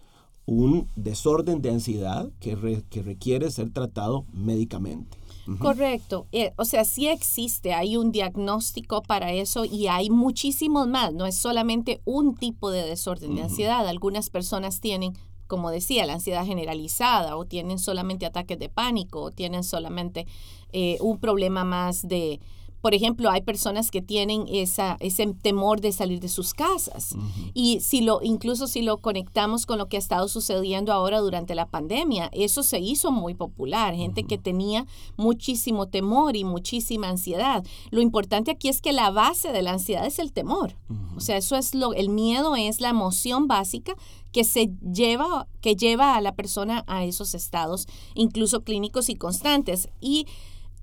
un 0.47 0.87
desorden 0.95 1.61
de 1.61 1.69
ansiedad 1.69 2.29
que, 2.39 2.83
que 2.89 3.03
requiere 3.03 3.51
ser 3.51 3.69
tratado 3.71 4.25
médicamente. 4.33 5.17
Correcto. 5.59 6.27
Eh, 6.31 6.53
o 6.57 6.65
sea, 6.65 6.83
sí 6.83 7.07
existe, 7.07 7.73
hay 7.73 7.95
un 7.95 8.11
diagnóstico 8.11 9.01
para 9.01 9.31
eso 9.31 9.63
y 9.63 9.87
hay 9.87 10.09
muchísimos 10.09 10.87
más. 10.87 11.13
No 11.13 11.25
es 11.25 11.37
solamente 11.37 12.01
un 12.05 12.35
tipo 12.35 12.69
de 12.69 12.83
desorden 12.83 13.35
de 13.35 13.43
ansiedad. 13.43 13.87
Algunas 13.87 14.29
personas 14.29 14.81
tienen, 14.81 15.13
como 15.47 15.69
decía, 15.69 16.05
la 16.05 16.13
ansiedad 16.13 16.45
generalizada 16.45 17.37
o 17.37 17.45
tienen 17.45 17.79
solamente 17.79 18.25
ataques 18.25 18.59
de 18.59 18.69
pánico 18.69 19.21
o 19.21 19.31
tienen 19.31 19.63
solamente 19.63 20.27
eh, 20.73 20.97
un 20.99 21.17
problema 21.19 21.63
más 21.63 22.07
de 22.07 22.41
por 22.81 22.93
ejemplo, 22.93 23.29
hay 23.29 23.41
personas 23.41 23.91
que 23.91 24.01
tienen 24.01 24.45
esa, 24.47 24.97
ese 24.99 25.25
temor 25.41 25.81
de 25.81 25.91
salir 25.91 26.19
de 26.19 26.29
sus 26.29 26.53
casas. 26.53 27.15
Y 27.53 27.79
si 27.79 28.01
lo, 28.01 28.19
incluso 28.21 28.67
si 28.67 28.81
lo 28.81 28.99
conectamos 28.99 29.65
con 29.65 29.77
lo 29.77 29.87
que 29.87 29.97
ha 29.97 29.99
estado 29.99 30.27
sucediendo 30.27 30.93
ahora 30.93 31.19
durante 31.19 31.55
la 31.55 31.65
pandemia, 31.65 32.29
eso 32.33 32.63
se 32.63 32.79
hizo 32.79 33.11
muy 33.11 33.33
popular. 33.33 33.95
Gente 33.95 34.23
que 34.23 34.37
tenía 34.37 34.85
muchísimo 35.17 35.87
temor 35.87 36.35
y 36.35 36.43
muchísima 36.43 37.09
ansiedad. 37.09 37.65
Lo 37.89 38.01
importante 38.01 38.51
aquí 38.51 38.69
es 38.69 38.81
que 38.81 38.93
la 38.93 39.09
base 39.09 39.51
de 39.51 39.63
la 39.63 39.71
ansiedad 39.71 40.05
es 40.05 40.19
el 40.19 40.31
temor. 40.31 40.75
O 41.15 41.19
sea, 41.19 41.37
eso 41.37 41.55
es 41.55 41.73
lo, 41.73 41.93
el 41.93 42.09
miedo 42.09 42.55
es 42.55 42.79
la 42.79 42.89
emoción 42.89 43.47
básica 43.47 43.95
que 44.31 44.43
se 44.43 44.71
lleva, 44.93 45.47
que 45.61 45.75
lleva 45.75 46.15
a 46.15 46.21
la 46.21 46.35
persona 46.35 46.83
a 46.87 47.03
esos 47.03 47.33
estados, 47.33 47.87
incluso 48.13 48.63
clínicos 48.63 49.09
y 49.09 49.15
constantes. 49.15 49.89
Y, 49.99 50.27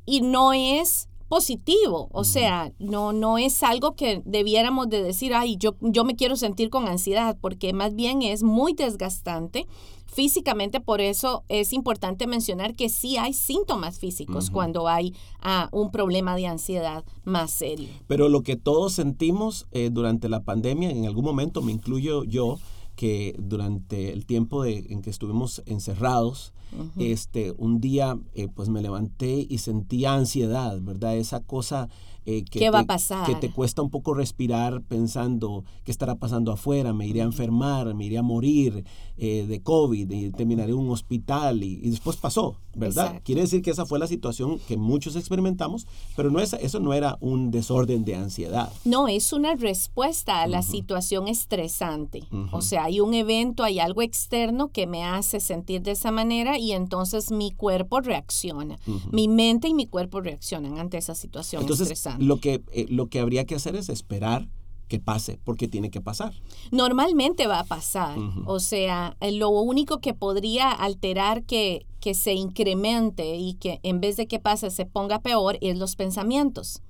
y 0.07 0.23
no 0.23 0.53
es 0.53 1.09
positivo, 1.29 2.09
o 2.13 2.25
sea, 2.25 2.73
no, 2.79 3.13
no 3.13 3.39
es 3.39 3.63
algo 3.63 3.95
que 3.95 4.23
debiéramos 4.25 4.89
de 4.89 5.03
decir, 5.03 5.35
ay, 5.35 5.57
yo, 5.57 5.77
yo 5.81 6.05
me 6.05 6.17
quiero 6.17 6.37
sentir 6.37 6.71
con 6.71 6.87
ansiedad, 6.87 7.37
porque 7.41 7.73
más 7.73 7.95
bien 7.95 8.23
es 8.23 8.43
muy 8.43 8.75
desgastante 8.75 9.67
físicamente, 10.07 10.81
por 10.81 11.01
eso 11.01 11.43
es 11.49 11.73
importante 11.73 12.27
mencionar 12.27 12.77
que 12.77 12.89
sí 12.89 13.17
hay 13.17 13.33
síntomas 13.33 13.99
físicos 13.99 14.51
cuando 14.51 14.87
hay 14.87 15.13
ah, 15.41 15.69
un 15.73 15.91
problema 15.91 16.37
de 16.37 16.47
ansiedad 16.47 17.05
más 17.25 17.51
serio. 17.51 17.89
Pero 18.07 18.29
lo 18.29 18.43
que 18.43 18.55
todos 18.55 18.93
sentimos 18.93 19.67
eh, 19.73 19.91
durante 19.93 20.29
la 20.29 20.45
pandemia, 20.45 20.91
en 20.91 21.07
algún 21.07 21.25
momento 21.25 21.63
me 21.63 21.73
incluyo 21.73 22.23
yo, 22.23 22.59
que 22.97 23.35
durante 23.39 24.13
el 24.13 24.27
tiempo 24.27 24.65
en 24.65 25.03
que 25.03 25.11
estuvimos 25.11 25.63
encerrados, 25.67 26.53
este, 26.97 27.55
un 27.57 27.81
día 27.81 28.19
eh, 28.35 28.49
pues 28.53 28.69
me 28.69 28.83
levanté 28.83 29.47
y 29.49 29.59
sentía 29.59 30.15
ansiedad, 30.15 30.81
¿verdad? 30.81 31.17
Esa 31.17 31.41
cosa 31.41 31.89
eh, 32.27 32.45
que, 32.45 32.59
¿Qué 32.59 32.71
va 32.71 32.81
a 32.81 32.85
pasar? 32.85 33.27
que 33.27 33.35
te 33.35 33.51
cuesta 33.51 33.83
un 33.83 33.91
poco 33.91 34.15
respirar 34.15 34.83
pensando 34.83 35.65
qué 35.85 35.91
estará 35.91 36.15
pasando 36.17 36.53
afuera, 36.53 36.93
me 36.93 37.07
iré 37.07 37.21
a 37.21 37.25
enfermar, 37.25 37.95
me 37.95 38.07
iré 38.07 38.19
a 38.19 38.23
morir 38.23 38.85
eh, 39.17 39.47
de 39.47 39.63
COVID 39.63 40.11
y 40.11 40.31
terminaré 40.31 40.73
en 40.73 40.79
un 40.79 40.91
hospital 40.91 41.63
y, 41.63 41.77
después 41.91 42.17
pasó, 42.17 42.57
¿verdad? 42.75 43.21
Quiere 43.25 43.43
decir 43.43 43.63
que 43.63 43.71
esa 43.71 43.87
fue 43.87 43.99
la 43.99 44.07
situación 44.07 44.59
que 44.67 44.77
muchos 44.77 45.17
experimentamos, 45.17 45.87
pero 46.17 46.31
no 46.31 46.41
es, 46.41 46.53
eso 46.55 46.81
no 46.81 46.95
era 46.95 47.17
un 47.21 47.51
desorden 47.51 48.05
de 48.05 48.17
ansiedad. 48.17 48.73
No, 48.85 49.07
es 49.07 49.33
una 49.33 49.55
respuesta 49.55 50.43
a 50.43 50.47
la 50.47 50.63
situación 50.63 51.29
estresante. 51.29 52.25
O 52.53 52.63
sea, 52.63 52.85
hay 52.85 53.01
un 53.01 53.15
evento, 53.15 53.65
hay 53.65 53.79
algo 53.79 54.03
externo 54.03 54.69
que 54.69 54.87
me 54.87 55.05
hace 55.05 55.41
sentir 55.41 55.83
de 55.83 55.93
esa 55.93 56.11
manera 56.11 56.59
y 56.59 56.73
entonces 56.73 57.31
mi 57.31 57.53
cuerpo 57.53 58.01
reacciona. 58.01 58.79
Mi 59.13 59.29
mente 59.29 59.69
y 59.69 59.75
mi 59.75 59.87
cuerpo 59.87 60.21
reaccionan 60.21 60.79
ante 60.79 60.99
esa 60.99 61.15
situación 61.15 61.65
estresante. 61.71 62.14
Lo 62.19 62.39
que, 62.41 62.63
eh, 62.73 62.87
lo 62.89 63.09
que 63.09 63.21
habría 63.21 63.45
que 63.45 63.55
hacer 63.55 63.77
es 63.77 63.89
esperar 63.89 64.49
que 64.89 65.01
pase, 65.01 65.39
porque 65.45 65.69
tiene 65.69 65.91
que 65.91 66.01
pasar. 66.01 66.35
Normalmente 66.71 67.47
va 67.47 67.61
a 67.61 67.65
pasar. 67.65 68.19
O 68.47 68.61
sea, 68.61 69.17
eh, 69.21 69.33
lo 69.33 69.49
único 69.49 70.01
que 70.01 70.15
podría 70.15 70.71
alterar 70.71 71.45
que, 71.45 71.87
que 72.01 72.15
se 72.15 72.35
incremente 72.35 73.37
y 73.37 73.55
que 73.55 73.81
en 73.83 74.01
vez 74.01 74.17
de 74.17 74.27
que 74.27 74.39
pase 74.39 74.71
se 74.71 74.87
ponga 74.87 75.21
peor 75.21 75.59
es 75.61 75.79
los 75.79 75.97
pensamientos. 75.97 76.83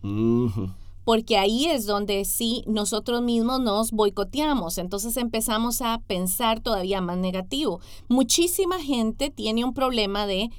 Porque 1.04 1.36
ahí 1.36 1.66
es 1.66 1.86
donde 1.86 2.24
sí 2.24 2.64
nosotros 2.66 3.22
mismos 3.22 3.60
nos 3.60 3.92
boicoteamos, 3.92 4.78
entonces 4.78 5.16
empezamos 5.16 5.82
a 5.82 6.00
pensar 6.06 6.60
todavía 6.60 7.00
más 7.00 7.18
negativo. 7.18 7.80
Muchísima 8.08 8.80
gente 8.80 9.30
tiene 9.30 9.64
un 9.64 9.74
problema 9.74 10.26
de 10.26 10.50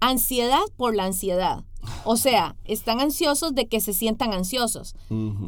ansiedad 0.00 0.62
por 0.76 0.96
la 0.96 1.04
ansiedad. 1.04 1.64
O 2.04 2.16
sea, 2.16 2.56
están 2.64 3.00
ansiosos 3.00 3.54
de 3.54 3.66
que 3.66 3.80
se 3.80 3.92
sientan 3.92 4.32
ansiosos. 4.32 4.94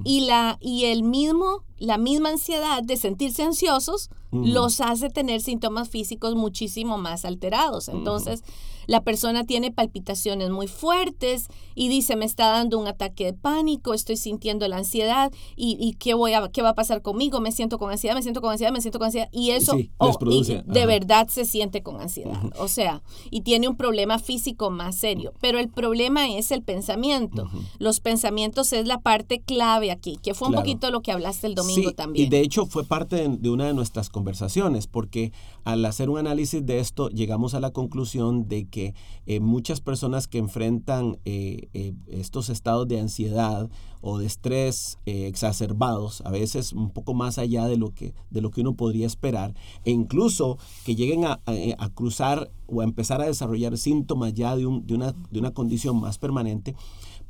Y 0.05 0.27
la 0.27 0.59
y 0.61 0.87
el 0.87 1.03
mismo 1.03 1.65
la 1.83 1.99
misma 1.99 2.31
ansiedad 2.31 2.83
de 2.83 2.97
sentirse 2.97 3.43
ansiosos 3.43 4.09
los 4.31 4.81
hace 4.81 5.11
tener 5.11 5.43
síntomas 5.43 5.91
físicos 5.91 6.35
muchísimo 6.35 6.97
más 6.97 7.27
alterados. 7.27 7.89
Entonces, 7.89 8.43
la 8.87 9.03
persona 9.03 9.45
tiene 9.45 9.71
palpitaciones 9.71 10.49
muy 10.49 10.69
fuertes 10.69 11.49
y 11.75 11.89
dice, 11.89 12.17
me 12.17 12.25
está 12.25 12.49
dando 12.49 12.79
un 12.79 12.87
ataque 12.87 13.27
de 13.27 13.33
pánico, 13.35 13.93
estoy 13.93 14.17
sintiendo 14.17 14.67
la 14.69 14.79
ansiedad 14.79 15.31
y, 15.55 15.97
¿qué, 15.99 16.15
voy 16.15 16.33
a, 16.33 16.49
qué 16.49 16.63
va 16.63 16.71
a 16.71 16.75
pasar 16.75 17.03
conmigo? 17.03 17.41
Me 17.41 17.53
siento 17.53 17.79
con 17.79 17.91
ansiedad, 17.91 18.15
me 18.15 18.23
siento 18.23 18.41
con 18.41 18.51
ansiedad, 18.51 18.73
me 18.73 18.81
siento 18.81 18.99
con 18.99 19.07
ansiedad. 19.07 19.29
Y 19.31 19.51
eso 19.51 19.77
oh, 19.99 20.19
de 20.19 20.87
verdad 20.87 21.29
se 21.29 21.45
siente 21.45 21.83
con 21.83 22.01
ansiedad. 22.01 22.43
O 22.59 22.69
sea, 22.69 23.03
y 23.31 23.43
tiene 23.43 23.69
un 23.69 23.77
problema 23.77 24.19
físico 24.19 24.71
más 24.71 24.97
serio. 24.97 25.35
Pero 25.43 25.59
el 25.59 25.69
problema 25.69 26.31
es 26.31 26.53
el 26.53 26.63
pensamiento. 26.63 27.51
Los 27.79 28.01
pensamientos 28.01 28.73
es 28.73 28.87
la 28.87 29.01
parte 29.01 29.43
clave 29.43 29.91
aquí, 29.91 30.17
que 30.23 30.33
fue 30.33 30.49
un 30.49 30.55
poquito 30.55 30.91
lo 30.91 31.03
que 31.03 31.13
hablaste 31.13 31.47
el 31.47 31.55
domingo 31.55 31.72
también. 31.95 32.27
Y 32.27 32.31
de 32.31 32.41
hecho 32.41 32.67
fue 32.67 32.85
parte 32.85 33.29
de, 33.29 33.51
una 33.51 33.67
de 33.67 33.75
nuestras 33.75 34.09
conversaciones, 34.09 34.87
porque 34.87 35.33
al 35.65 35.85
hacer 35.85 36.11
un 36.11 36.19
análisis 36.19 36.65
de 36.65 36.79
esto 36.79 37.09
llegamos 37.09 37.55
a 37.55 37.61
la 37.61 37.71
conclusión 37.71 38.49
de 38.49 38.67
que 38.69 38.95
eh, 39.27 39.41
muchas 39.41 39.81
personas 39.81 40.29
que 40.29 40.39
enfrentan 40.39 41.19
eh, 41.25 41.69
eh, 41.75 41.95
estos 42.09 42.49
estados 42.49 42.89
de 42.89 43.01
ansiedad 43.01 43.71
o 44.01 44.19
de 44.19 44.27
estrés 44.27 44.99
exacerbados, 45.07 46.23
a 46.23 46.31
veces 46.31 46.73
un 46.73 46.91
poco 46.91 47.15
más 47.15 47.39
allá 47.39 47.67
de 47.67 47.77
lo 47.77 47.95
que, 47.95 48.15
de 48.31 48.41
lo 48.41 48.51
que 48.51 48.63
uno 48.63 48.75
podría 48.75 49.07
esperar, 49.07 49.55
e 49.85 49.93
incluso 49.93 50.59
que 50.85 50.97
lleguen 50.97 51.25
a, 51.25 51.41
a 51.47 51.89
cruzar 51.91 52.51
o 52.67 52.81
a 52.81 52.85
empezar 52.85 53.21
a 53.21 53.27
desarrollar 53.27 53.77
síntomas 53.79 54.35
ya 54.35 54.57
de, 54.57 54.67
un, 54.67 54.87
de, 54.87 54.95
una, 54.95 55.15
de 55.31 55.39
una 55.39 55.53
condición 55.53 56.01
más 56.01 56.19
permanente, 56.19 56.75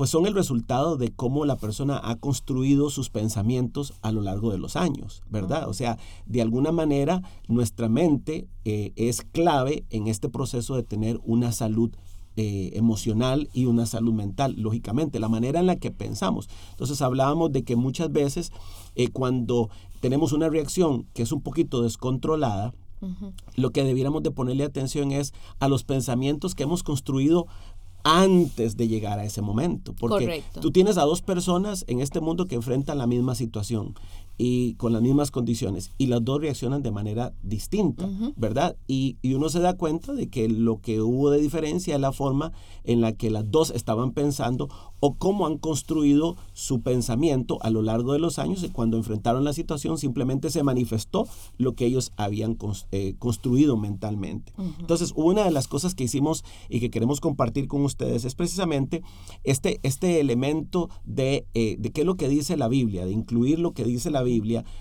pues 0.02 0.11
son 0.11 0.26
el 0.26 0.35
resultado 0.35 0.97
de 0.97 1.12
cómo 1.12 1.44
la 1.44 1.54
persona 1.54 2.00
ha 2.02 2.16
construido 2.16 2.90
sus 2.90 3.09
pensamientos 3.09 3.94
a 4.02 4.11
lo 4.11 4.21
largo 4.21 4.50
de 4.50 4.59
los 4.59 4.75
años, 4.75 5.23
¿verdad? 5.30 5.68
O 5.68 5.75
sea, 5.75 5.97
de 6.26 6.42
alguna 6.42 6.73
manera 6.73 7.23
nuestra 7.47 7.88
mente 7.88 8.49
eh, 8.64 8.90
es 8.97 9.23
clave 9.23 9.85
en 9.90 10.09
este 10.09 10.28
proceso 10.28 10.75
de 10.75 10.82
tener 10.82 11.21
una 11.23 11.52
salud 11.52 11.92
eh, 12.35 12.73
emocional 12.75 13.49
y 13.52 13.66
una 13.66 13.87
salud 13.87 14.12
mental, 14.12 14.56
lógicamente, 14.59 15.21
la 15.21 15.28
manera 15.28 15.61
en 15.61 15.66
la 15.66 15.76
que 15.76 15.92
pensamos. 15.92 16.49
Entonces 16.73 17.00
hablábamos 17.00 17.52
de 17.52 17.62
que 17.62 17.76
muchas 17.76 18.11
veces 18.11 18.50
eh, 18.97 19.06
cuando 19.06 19.71
tenemos 20.00 20.32
una 20.32 20.49
reacción 20.49 21.06
que 21.14 21.23
es 21.23 21.30
un 21.30 21.42
poquito 21.42 21.80
descontrolada, 21.80 22.75
lo 23.56 23.71
que 23.71 23.82
debiéramos 23.82 24.23
de 24.23 24.30
ponerle 24.30 24.62
atención 24.62 25.11
es 25.11 25.32
a 25.59 25.66
los 25.66 25.82
pensamientos 25.82 26.54
que 26.54 26.62
hemos 26.62 26.85
construido 26.85 27.47
antes 28.04 28.76
de 28.76 28.88
llegar 28.88 29.18
a 29.18 29.25
ese 29.25 29.42
momento. 29.42 29.94
Porque 29.99 30.42
tú 30.61 30.71
tienes 30.71 30.99
a 30.99 31.02
dos 31.02 31.23
personas 31.23 31.85
en 31.88 32.00
este 32.00 32.21
mundo 32.21 32.47
que 32.47 32.54
enfrentan 32.54 32.99
la 32.99 33.06
misma 33.06 33.35
situación 33.35 33.94
y 34.39 34.75
con 34.75 34.93
las 34.93 35.03
mismas 35.03 35.31
condiciones 35.31 35.93
y 35.99 36.07
las 36.07 36.25
dos 36.25 36.41
reaccionan 36.41 36.83
de 36.83 36.91
manera 36.91 37.33
distinta, 37.43 38.09
¿verdad? 38.37 38.77
Y, 38.87 39.17
y, 39.23 39.35
uno 39.35 39.49
se 39.49 39.61
da 39.61 39.77
cuenta 39.77 40.12
de 40.12 40.29
que 40.29 40.49
lo 40.49 40.81
que 40.81 41.01
hubo 41.01 41.31
de 41.31 41.41
diferencia 41.41 41.95
es 41.95 42.01
la 42.01 42.12
forma 42.12 42.53
en 42.85 43.01
la 43.01 43.12
que 43.12 43.31
las 43.31 43.51
dos 43.51 43.71
estaban 43.71 44.12
pensando 44.12 44.69
o 45.01 45.15
cómo 45.15 45.47
han 45.47 45.59
construido 45.59 46.37
su 46.53 46.81
pensamiento 46.81 47.59
a 47.62 47.71
lo 47.71 47.83
largo 47.83 48.12
de 48.12 48.19
los 48.19 48.39
años 48.39 48.62
y 48.62 48.69
cuando 48.69 48.97
enfrentaron 48.97 49.45
la 49.45 49.53
situación 49.53 49.99
simplemente 49.99 50.51
se 50.51 50.62
manifestó 50.62 51.27
lo 51.59 51.75
que 51.75 51.87
ellos 51.87 52.12
habían 52.17 52.57
eh, 52.93 53.15
construido 53.19 53.77
mentalmente. 53.77 54.53
Entonces, 54.79 55.12
una 55.17 55.45
de 55.45 55.51
las 55.51 55.67
cosas 55.67 55.95
que 55.95 56.05
hicimos 56.05 56.45
y 56.69 56.81
que 56.81 56.91
queremos 56.91 57.21
compartir 57.21 57.67
con 57.67 57.83
ustedes 57.83 58.25
es 58.25 58.35
precisamente 58.35 59.03
este, 59.45 59.81
este 59.83 60.21
elemento 60.21 60.89
de, 61.05 61.47
eh, 61.55 61.77
de 61.79 61.91
qué 61.91 62.03
es 62.03 62.07
lo 62.07 62.17
que 62.17 62.29
dice 62.29 62.57
la 62.57 62.69
Biblia, 62.69 63.05
de 63.05 63.12
incluir 63.12 63.59
lo 63.59 63.73
que 63.73 63.85
dice 63.85 64.11
la 64.11 64.23
Biblia 64.23 64.32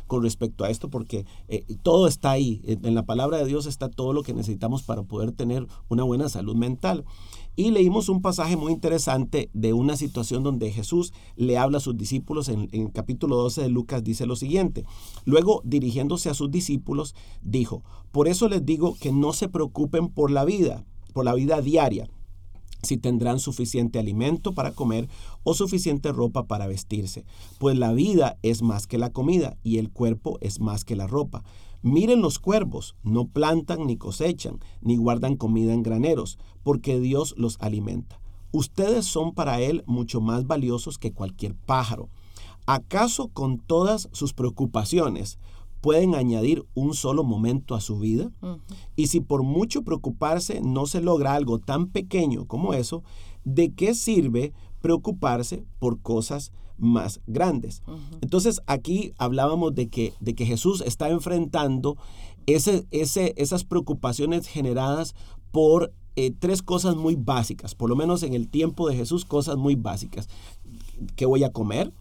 con 0.07 0.23
respecto 0.23 0.63
a 0.63 0.69
esto, 0.69 0.89
porque 0.89 1.25
eh, 1.47 1.65
todo 1.83 2.07
está 2.07 2.31
ahí, 2.31 2.61
en 2.65 2.95
la 2.95 3.03
palabra 3.03 3.37
de 3.37 3.45
Dios 3.45 3.65
está 3.65 3.89
todo 3.89 4.13
lo 4.13 4.23
que 4.23 4.33
necesitamos 4.33 4.83
para 4.83 5.03
poder 5.03 5.31
tener 5.31 5.67
una 5.89 6.03
buena 6.03 6.29
salud 6.29 6.55
mental. 6.55 7.03
Y 7.55 7.71
leímos 7.71 8.07
un 8.07 8.21
pasaje 8.21 8.55
muy 8.55 8.71
interesante 8.71 9.49
de 9.53 9.73
una 9.73 9.97
situación 9.97 10.41
donde 10.41 10.71
Jesús 10.71 11.13
le 11.35 11.57
habla 11.57 11.79
a 11.79 11.81
sus 11.81 11.97
discípulos 11.97 12.47
en, 12.47 12.69
el 12.71 12.91
capítulo 12.93 13.35
12 13.35 13.63
de 13.63 13.69
Lucas, 13.69 14.03
dice 14.03 14.25
lo 14.25 14.37
siguiente. 14.37 14.85
Luego, 15.25 15.61
dirigiéndose 15.65 16.29
a 16.29 16.33
sus 16.33 16.49
discípulos, 16.49 17.13
dijo, 17.41 17.83
por 18.11 18.29
eso 18.29 18.47
les 18.47 18.65
digo 18.65 18.95
que 18.99 19.11
no 19.11 19.33
se 19.33 19.49
preocupen 19.49 20.07
por 20.07 20.31
la 20.31 20.45
vida, 20.45 20.85
por 21.13 21.25
la 21.25 21.33
vida 21.33 21.59
diaria 21.61 22.09
si 22.83 22.97
tendrán 22.97 23.39
suficiente 23.39 23.99
alimento 23.99 24.53
para 24.53 24.71
comer 24.71 25.07
o 25.43 25.53
suficiente 25.53 26.11
ropa 26.11 26.43
para 26.43 26.67
vestirse, 26.67 27.25
pues 27.59 27.77
la 27.77 27.93
vida 27.93 28.37
es 28.41 28.61
más 28.61 28.87
que 28.87 28.97
la 28.97 29.11
comida 29.11 29.57
y 29.63 29.77
el 29.77 29.89
cuerpo 29.89 30.37
es 30.41 30.59
más 30.59 30.83
que 30.85 30.95
la 30.95 31.07
ropa. 31.07 31.43
Miren 31.83 32.21
los 32.21 32.37
cuervos, 32.37 32.95
no 33.03 33.25
plantan 33.25 33.87
ni 33.87 33.97
cosechan, 33.97 34.59
ni 34.81 34.97
guardan 34.97 35.35
comida 35.35 35.73
en 35.73 35.81
graneros, 35.81 36.37
porque 36.63 36.99
Dios 36.99 37.33
los 37.37 37.57
alimenta. 37.59 38.19
Ustedes 38.51 39.05
son 39.05 39.33
para 39.33 39.61
Él 39.61 39.83
mucho 39.87 40.21
más 40.21 40.45
valiosos 40.45 40.97
que 40.97 41.11
cualquier 41.11 41.55
pájaro. 41.55 42.09
¿Acaso 42.67 43.29
con 43.29 43.57
todas 43.57 44.09
sus 44.11 44.33
preocupaciones 44.33 45.39
pueden 45.81 46.15
añadir 46.15 46.65
un 46.73 46.93
solo 46.93 47.23
momento 47.23 47.75
a 47.75 47.81
su 47.81 47.99
vida? 47.99 48.31
Y 48.95 49.07
si 49.07 49.19
por 49.19 49.43
mucho 49.43 49.83
preocuparse 49.83 50.61
no 50.61 50.85
se 50.85 51.01
logra 51.01 51.33
algo 51.33 51.59
tan 51.59 51.87
pequeño 51.87 52.45
como 52.45 52.73
eso, 52.73 53.03
¿de 53.43 53.73
qué 53.73 53.93
sirve 53.95 54.53
preocuparse 54.81 55.65
por 55.79 55.99
cosas 56.01 56.51
más 56.77 57.19
grandes? 57.27 57.81
Entonces 58.21 58.61
aquí 58.67 59.13
hablábamos 59.17 59.75
de 59.75 59.89
que, 59.89 60.13
de 60.19 60.35
que 60.35 60.45
Jesús 60.45 60.81
está 60.81 61.09
enfrentando 61.09 61.97
ese, 62.45 62.85
ese, 62.91 63.33
esas 63.37 63.63
preocupaciones 63.63 64.47
generadas 64.47 65.15
por 65.51 65.93
eh, 66.15 66.31
tres 66.37 66.61
cosas 66.61 66.95
muy 66.95 67.15
básicas, 67.15 67.73
por 67.73 67.89
lo 67.89 67.95
menos 67.95 68.23
en 68.23 68.33
el 68.33 68.49
tiempo 68.49 68.87
de 68.87 68.95
Jesús, 68.95 69.25
cosas 69.25 69.57
muy 69.57 69.75
básicas. 69.75 70.27
¿Qué 71.15 71.25
voy 71.25 71.43
a 71.43 71.51
comer? 71.51 71.91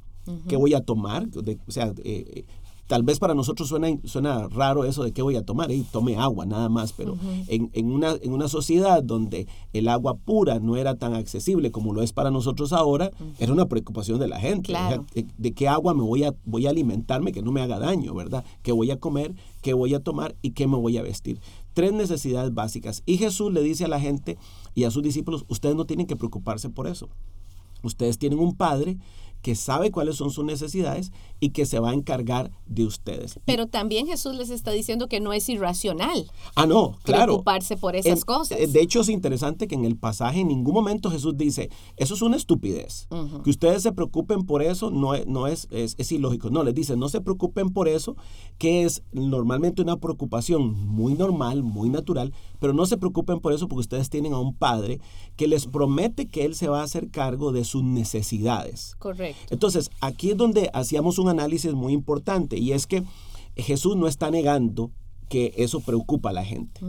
¿Qué 0.46 0.56
voy 0.56 0.74
a 0.74 0.80
tomar? 0.84 1.28
o 1.66 1.70
sea, 1.70 1.92
eh, 2.04 2.44
tal 2.90 3.04
vez 3.04 3.20
para 3.20 3.36
nosotros 3.36 3.68
suena, 3.68 3.86
suena 4.02 4.48
raro 4.48 4.84
eso 4.84 5.04
de 5.04 5.12
qué 5.12 5.22
voy 5.22 5.36
a 5.36 5.44
tomar, 5.44 5.70
y 5.70 5.82
tome 5.82 6.16
agua 6.16 6.44
nada 6.44 6.68
más, 6.68 6.92
pero 6.92 7.16
en, 7.46 7.70
en, 7.72 7.92
una, 7.92 8.16
en 8.20 8.32
una 8.32 8.48
sociedad 8.48 9.00
donde 9.00 9.46
el 9.72 9.86
agua 9.86 10.16
pura 10.16 10.58
no 10.58 10.76
era 10.76 10.96
tan 10.96 11.14
accesible 11.14 11.70
como 11.70 11.94
lo 11.94 12.02
es 12.02 12.12
para 12.12 12.32
nosotros 12.32 12.72
ahora, 12.72 13.12
era 13.38 13.52
una 13.52 13.66
preocupación 13.66 14.18
de 14.18 14.26
la 14.26 14.40
gente. 14.40 14.72
de, 15.14 15.54
qué 15.54 15.68
agua 15.68 15.94
me 15.94 16.02
voy 16.02 16.24
a, 16.24 16.34
voy 16.44 16.66
a 16.66 16.70
alimentarme 16.70 17.30
que 17.30 17.42
no 17.42 17.52
me 17.52 17.62
haga 17.62 17.78
daño, 17.78 18.12
¿verdad? 18.12 18.44
¿Qué 18.62 18.72
voy 18.72 18.90
a 18.90 18.98
comer? 18.98 19.36
¿Qué 19.62 19.72
voy 19.72 19.94
a 19.94 20.00
tomar? 20.00 20.34
¿Y 20.42 20.50
qué 20.50 20.66
me 20.66 20.76
voy 20.76 20.98
a 20.98 21.02
vestir? 21.02 21.38
Tres 21.74 21.92
necesidades 21.92 22.52
básicas. 22.54 23.04
Y 23.06 23.18
Jesús 23.18 23.52
le 23.52 23.62
dice 23.62 23.84
a 23.84 23.88
la 23.88 24.00
gente 24.00 24.36
y 24.74 24.82
a 24.82 24.90
sus 24.90 25.04
discípulos, 25.04 25.44
ustedes 25.46 25.76
no 25.76 25.84
tienen 25.84 26.08
que 26.08 26.16
preocuparse 26.16 26.68
por 26.70 26.88
eso. 26.88 27.08
Ustedes 27.84 28.18
tienen 28.18 28.40
un 28.40 28.56
Padre 28.56 28.98
que 29.42 29.54
sabe 29.54 29.90
cuáles 29.90 30.16
son 30.16 30.30
sus 30.30 30.44
necesidades 30.44 31.12
y 31.40 31.50
que 31.50 31.66
se 31.66 31.78
va 31.78 31.90
a 31.90 31.94
encargar 31.94 32.50
de 32.66 32.84
ustedes. 32.84 33.40
Pero 33.46 33.66
también 33.66 34.06
Jesús 34.06 34.34
les 34.36 34.50
está 34.50 34.70
diciendo 34.70 35.08
que 35.08 35.20
no 35.20 35.32
es 35.32 35.48
irracional. 35.48 36.30
Ah, 36.54 36.66
no, 36.66 36.98
claro. 37.02 37.24
Preocuparse 37.24 37.76
por 37.76 37.96
esas 37.96 38.24
cosas. 38.24 38.58
Eh, 38.60 38.66
de 38.66 38.82
hecho, 38.82 39.00
es 39.00 39.08
interesante 39.08 39.66
que 39.66 39.74
en 39.74 39.84
el 39.84 39.96
pasaje 39.96 40.40
en 40.40 40.48
ningún 40.48 40.74
momento 40.74 41.10
Jesús 41.10 41.36
dice, 41.36 41.70
eso 41.96 42.14
es 42.14 42.22
una 42.22 42.36
estupidez. 42.36 43.08
Que 43.44 43.50
ustedes 43.50 43.82
se 43.82 43.92
preocupen 43.92 44.44
por 44.44 44.62
eso 44.62 44.90
no, 44.90 45.14
es, 45.14 45.26
no 45.26 45.46
es, 45.46 45.68
es, 45.70 46.12
ilógico. 46.12 46.50
No, 46.50 46.62
les 46.62 46.74
dice, 46.74 46.96
no 46.96 47.08
se 47.08 47.20
preocupen 47.20 47.70
por 47.70 47.88
eso, 47.88 48.16
que 48.58 48.84
es 48.84 49.02
normalmente 49.12 49.82
una 49.82 49.96
preocupación 49.96 50.86
muy 50.86 51.14
normal, 51.14 51.62
muy 51.62 51.88
natural, 51.88 52.32
pero 52.58 52.72
no 52.72 52.86
se 52.86 52.98
preocupen 52.98 53.40
por 53.40 53.52
eso 53.52 53.68
porque 53.68 53.80
ustedes 53.80 54.10
tienen 54.10 54.32
a 54.32 54.38
un 54.38 54.54
padre 54.54 55.00
que 55.36 55.48
les 55.48 55.66
promete 55.66 56.28
que 56.28 56.44
él 56.44 56.54
se 56.54 56.68
va 56.68 56.80
a 56.80 56.84
hacer 56.84 57.10
cargo 57.10 57.52
de 57.52 57.64
sus 57.64 57.82
necesidades. 57.82 58.96
Correcto. 58.98 59.29
Entonces, 59.50 59.90
aquí 60.00 60.30
es 60.30 60.36
donde 60.36 60.70
hacíamos 60.72 61.18
un 61.18 61.28
análisis 61.28 61.72
muy 61.74 61.92
importante 61.92 62.58
y 62.58 62.72
es 62.72 62.86
que 62.86 63.02
Jesús 63.56 63.96
no 63.96 64.06
está 64.06 64.30
negando 64.30 64.90
que 65.28 65.54
eso 65.56 65.80
preocupa 65.80 66.30
a 66.30 66.32
la 66.32 66.44
gente, 66.44 66.80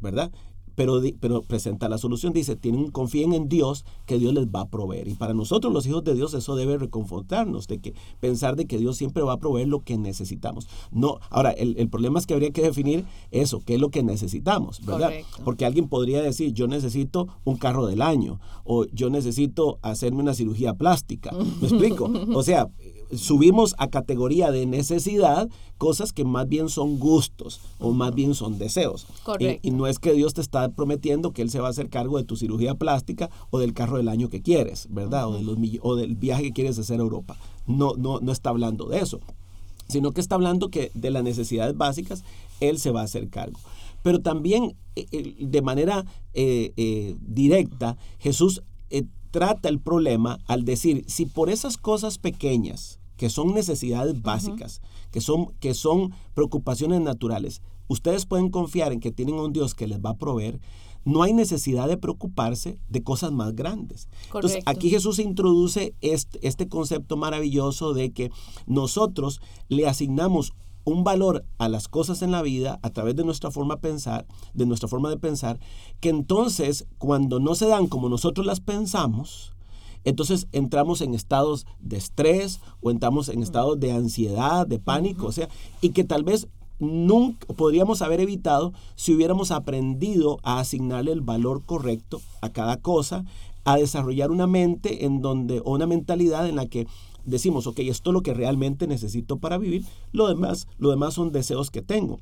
¿verdad? 0.00 0.30
Pero, 0.76 1.00
pero 1.20 1.42
presenta 1.42 1.88
la 1.88 1.98
solución. 1.98 2.32
Dice, 2.32 2.54
tienen, 2.54 2.90
confíen 2.90 3.32
en 3.32 3.48
Dios 3.48 3.84
que 4.06 4.18
Dios 4.18 4.32
les 4.32 4.46
va 4.46 4.60
a 4.60 4.68
proveer. 4.68 5.08
Y 5.08 5.14
para 5.14 5.34
nosotros 5.34 5.72
los 5.72 5.86
hijos 5.86 6.04
de 6.04 6.14
Dios 6.14 6.34
eso 6.34 6.54
debe 6.54 6.78
reconfortarnos, 6.78 7.66
de 7.66 7.78
que 7.80 7.94
pensar 8.20 8.54
de 8.54 8.66
que 8.66 8.78
Dios 8.78 8.96
siempre 8.96 9.22
va 9.22 9.32
a 9.32 9.38
proveer 9.38 9.68
lo 9.68 9.80
que 9.80 9.98
necesitamos. 9.98 10.68
No, 10.92 11.18
ahora, 11.30 11.50
el, 11.50 11.88
problema 11.88 12.18
es 12.18 12.26
que 12.26 12.34
habría 12.34 12.50
que 12.50 12.62
definir 12.62 13.04
eso, 13.30 13.62
qué 13.64 13.74
es 13.74 13.80
lo 13.80 13.90
que 13.90 14.02
necesitamos, 14.02 14.84
¿verdad? 14.84 15.12
Porque 15.44 15.64
alguien 15.64 15.88
podría 15.88 16.22
decir, 16.22 16.52
yo 16.52 16.68
necesito 16.68 17.28
un 17.44 17.56
carro 17.56 17.86
del 17.86 18.02
año 18.02 18.38
o 18.64 18.84
yo 18.86 19.10
necesito 19.10 19.78
hacerme 19.82 20.22
una 20.22 20.34
cirugía 20.34 20.74
plástica. 20.74 21.32
¿Me 21.60 21.68
explico? 21.68 22.10
O 22.36 22.42
sea, 22.42 22.68
subimos 23.14 23.74
a 23.78 23.88
categoría 23.88 24.50
de 24.50 24.66
necesidad 24.66 25.48
cosas 25.78 26.12
que 26.12 26.24
más 26.24 26.48
bien 26.48 26.68
son 26.68 26.98
gustos 26.98 27.60
o 27.78 27.92
más 27.92 28.14
bien 28.14 28.34
son 28.34 28.58
deseos. 28.58 29.06
Y, 29.62 29.70
no 29.70 29.86
es 29.86 29.98
que 29.98 30.12
Dios 30.12 30.34
te 30.34 30.40
está 30.40 30.68
prometiendo 30.70 31.32
que 31.32 31.42
Él 31.42 31.50
se 31.50 31.60
va 31.60 31.68
a 31.68 31.70
hacer 31.70 31.90
cargo 31.90 32.16
de 32.16 32.24
tu 32.24 32.36
cirugía 32.36 32.74
plástica 32.74 33.30
o 33.50 33.58
del 33.58 33.74
carro 33.74 33.98
del 33.98 34.08
año 34.08 34.28
que 34.28 34.42
quieres, 34.42 34.88
¿verdad? 34.90 35.28
o, 35.28 35.34
de 35.34 35.42
los, 35.42 35.58
o 35.82 35.96
del 35.96 36.16
viaje 36.16 36.44
que 36.44 36.52
quieres 36.52 36.78
hacer 36.78 37.00
a 37.00 37.02
Europa. 37.02 37.36
No, 37.66 37.94
no, 37.96 38.20
no 38.20 38.32
está 38.32 38.50
hablando 38.50 38.88
de 38.88 39.00
eso, 39.00 39.20
sino 39.88 40.12
que 40.12 40.20
está 40.20 40.34
hablando 40.36 40.70
que 40.70 40.90
de 40.94 41.10
las 41.10 41.22
necesidades 41.22 41.76
básicas 41.76 42.24
Él 42.60 42.78
se 42.78 42.90
va 42.90 43.02
a 43.02 43.04
hacer 43.04 43.28
cargo. 43.28 43.58
Pero 44.02 44.20
también 44.20 44.76
eh, 44.94 45.06
eh, 45.10 45.34
de 45.38 45.62
manera 45.62 46.06
eh, 46.32 47.16
directa, 47.20 47.96
Jesús 48.18 48.62
trata 49.36 49.68
el 49.68 49.80
problema 49.80 50.38
al 50.46 50.64
decir, 50.64 51.04
si 51.08 51.26
por 51.26 51.50
esas 51.50 51.76
cosas 51.76 52.16
pequeñas, 52.16 53.00
que 53.18 53.28
son 53.28 53.52
necesidades 53.52 54.22
básicas, 54.22 54.80
que, 55.10 55.20
son, 55.20 55.48
que 55.60 55.74
son 55.74 56.14
preocupaciones 56.32 57.02
naturales, 57.02 57.60
ustedes 57.86 58.24
pueden 58.24 58.48
confiar 58.48 58.94
en 58.94 59.00
que 59.00 59.12
tienen 59.12 59.34
un 59.34 59.52
Dios 59.52 59.74
que 59.74 59.86
les 59.86 60.00
va 60.00 60.10
a 60.10 60.16
proveer, 60.16 60.58
no 61.04 61.22
hay 61.22 61.34
necesidad 61.34 61.86
de 61.86 61.98
preocuparse 61.98 62.78
de 62.88 63.02
cosas 63.02 63.30
más 63.30 63.54
grandes. 63.54 64.08
Entonces, 64.24 64.62
aquí 64.64 64.88
Jesús 64.88 65.18
introduce 65.18 65.94
este, 66.00 66.38
este 66.48 66.66
concepto 66.66 67.18
maravilloso 67.18 67.92
de 67.92 68.12
que 68.12 68.30
nosotros 68.64 69.42
le 69.68 69.86
asignamos 69.86 70.54
un 70.86 71.02
valor 71.02 71.44
a 71.58 71.68
las 71.68 71.88
cosas 71.88 72.22
en 72.22 72.30
la 72.30 72.42
vida 72.42 72.78
a 72.80 72.90
través 72.90 73.16
de 73.16 73.24
nuestra 73.24 73.50
forma 73.50 73.74
de 73.74 73.80
pensar, 73.80 74.24
de 74.54 74.66
nuestra 74.66 74.88
forma 74.88 75.10
de 75.10 75.16
pensar, 75.18 75.58
que 76.00 76.08
entonces 76.08 76.86
cuando 76.96 77.40
no 77.40 77.56
se 77.56 77.66
dan 77.66 77.88
como 77.88 78.08
nosotros 78.08 78.46
las 78.46 78.60
pensamos, 78.60 79.52
entonces 80.04 80.46
entramos 80.52 81.00
en 81.00 81.12
estados 81.12 81.66
de 81.80 81.96
estrés 81.96 82.60
o 82.80 82.92
entramos 82.92 83.28
en 83.28 83.42
estados 83.42 83.80
de 83.80 83.90
ansiedad, 83.90 84.64
de 84.64 84.78
pánico, 84.78 85.26
o 85.26 85.32
sea, 85.32 85.48
y 85.80 85.90
que 85.90 86.04
tal 86.04 86.22
vez 86.22 86.46
nunca 86.78 87.48
podríamos 87.54 88.00
haber 88.00 88.20
evitado 88.20 88.72
si 88.94 89.12
hubiéramos 89.12 89.50
aprendido 89.50 90.38
a 90.44 90.60
asignarle 90.60 91.10
el 91.10 91.20
valor 91.20 91.64
correcto 91.64 92.20
a 92.40 92.50
cada 92.50 92.76
cosa, 92.76 93.24
a 93.64 93.76
desarrollar 93.76 94.30
una 94.30 94.46
mente 94.46 95.04
en 95.04 95.20
donde 95.20 95.60
o 95.64 95.72
una 95.72 95.88
mentalidad 95.88 96.48
en 96.48 96.54
la 96.54 96.66
que 96.66 96.86
decimos, 97.26 97.66
ok, 97.66 97.80
esto 97.80 98.10
es 98.10 98.14
lo 98.14 98.22
que 98.22 98.34
realmente 98.34 98.86
necesito 98.86 99.38
para 99.38 99.58
vivir, 99.58 99.84
lo 100.12 100.28
demás, 100.28 100.66
lo 100.78 100.90
demás 100.90 101.14
son 101.14 101.32
deseos 101.32 101.70
que 101.70 101.82
tengo 101.82 102.20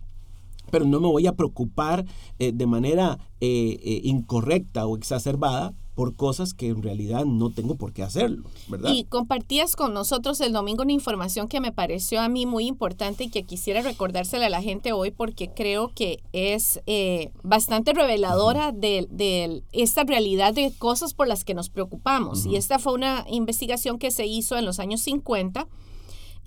pero 0.71 0.85
no 0.85 1.01
me 1.01 1.09
voy 1.09 1.27
a 1.27 1.35
preocupar 1.35 2.05
eh, 2.39 2.53
de 2.53 2.67
manera 2.67 3.19
eh, 3.41 3.79
eh, 3.83 4.01
incorrecta 4.05 4.87
o 4.87 4.97
exacerbada 4.97 5.75
por 5.95 6.17
cosas 6.17 6.55
que 6.55 6.69
en 6.69 6.83
realidad 6.83 7.25
no 7.25 7.51
tengo 7.51 7.77
por 7.77 7.93
qué 7.93 8.03
hacerlo, 8.03 8.51
¿verdad? 8.69 8.93
Y 8.93 9.05
compartías 9.05 9.77
con 9.77 9.95
nosotros 9.95 10.41
el 10.41 10.53
domingo 10.53 10.83
una 10.83 10.93
información 10.93 11.49
que 11.49 11.61
me 11.61 11.73
pareció 11.73 12.21
a 12.21 12.29
mí 12.29 12.47
muy 12.47 12.67
importante 12.67 13.25
y 13.25 13.31
que 13.31 13.45
quisiera 13.45 13.81
recordársela 13.83 14.47
a 14.47 14.51
la 14.51 14.63
gente 14.63 14.93
hoy 14.93 15.13
porque 15.13 15.51
creo 15.55 15.93
que 15.95 16.21
es 16.33 16.81
eh, 16.87 17.31
bastante 17.43 17.93
reveladora 17.93 18.73
de, 18.73 19.63
esta 19.73 20.05
realidad 20.05 20.53
de 20.53 20.73
cosas 20.77 21.15
por 21.15 21.29
las 21.29 21.45
que 21.45 21.55
nos 21.55 21.71
preocupamos. 21.71 22.47
Y 22.47 22.57
esta 22.57 22.79
fue 22.79 22.95
una 22.95 23.25
investigación 23.29 23.99
que 23.99 24.11
se 24.11 24.27
hizo 24.27 24.57
en 24.57 24.65
los 24.65 24.81
años 24.81 25.01
50 25.03 25.69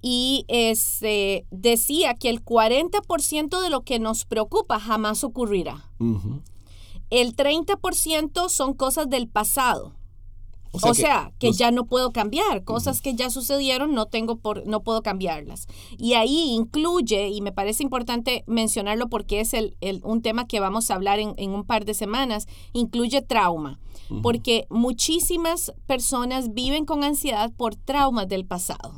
y 0.02 0.46
este, 0.48 1.46
decía 1.52 2.14
que 2.14 2.30
el 2.30 2.44
40% 2.44 3.62
de 3.62 3.70
lo 3.70 3.82
que 3.82 4.00
nos 4.00 4.26
preocupa 4.26 4.80
jamás 4.80 5.24
ocurrirá. 5.24 5.92
El 7.10 7.36
30% 7.36 8.50
son 8.50 8.74
cosas 8.74 9.10
del 9.10 9.28
pasado. 9.28 9.94
O 10.84 10.94
sea, 10.94 11.32
que, 11.40 11.52
ya 11.52 11.72
no 11.72 11.86
puedo 11.86 12.12
cambiar, 12.12 12.64
cosas 12.64 13.02
que 13.02 13.16
ya 13.16 13.30
sucedieron 13.30 13.94
no 13.94 14.06
tengo 14.06 14.38
por 14.38 14.68
no 14.68 14.84
puedo 14.84 15.02
cambiarlas. 15.02 15.68
Y 15.98 16.14
ahí 16.14 16.52
incluye 16.52 17.30
y 17.30 17.42
me 17.42 17.52
parece 17.52 17.84
importante 17.84 18.44
mencionarlo 18.48 19.10
porque 19.10 19.40
es 19.40 19.54
el, 19.54 19.76
un 20.04 20.22
tema 20.22 20.48
que 20.48 20.60
vamos 20.60 20.92
a 20.92 20.96
hablar 20.96 21.20
en, 21.20 21.52
un 21.52 21.64
par 21.64 21.86
de 21.86 21.94
semanas, 21.94 22.48
incluye 22.74 23.22
trauma, 23.22 23.80
porque 24.22 24.68
muchísimas 24.70 25.74
personas 25.86 26.54
viven 26.54 26.86
con 26.86 27.04
ansiedad 27.04 27.52
por 27.56 27.76
traumas 27.76 28.28
del 28.28 28.46
pasado. 28.46 28.94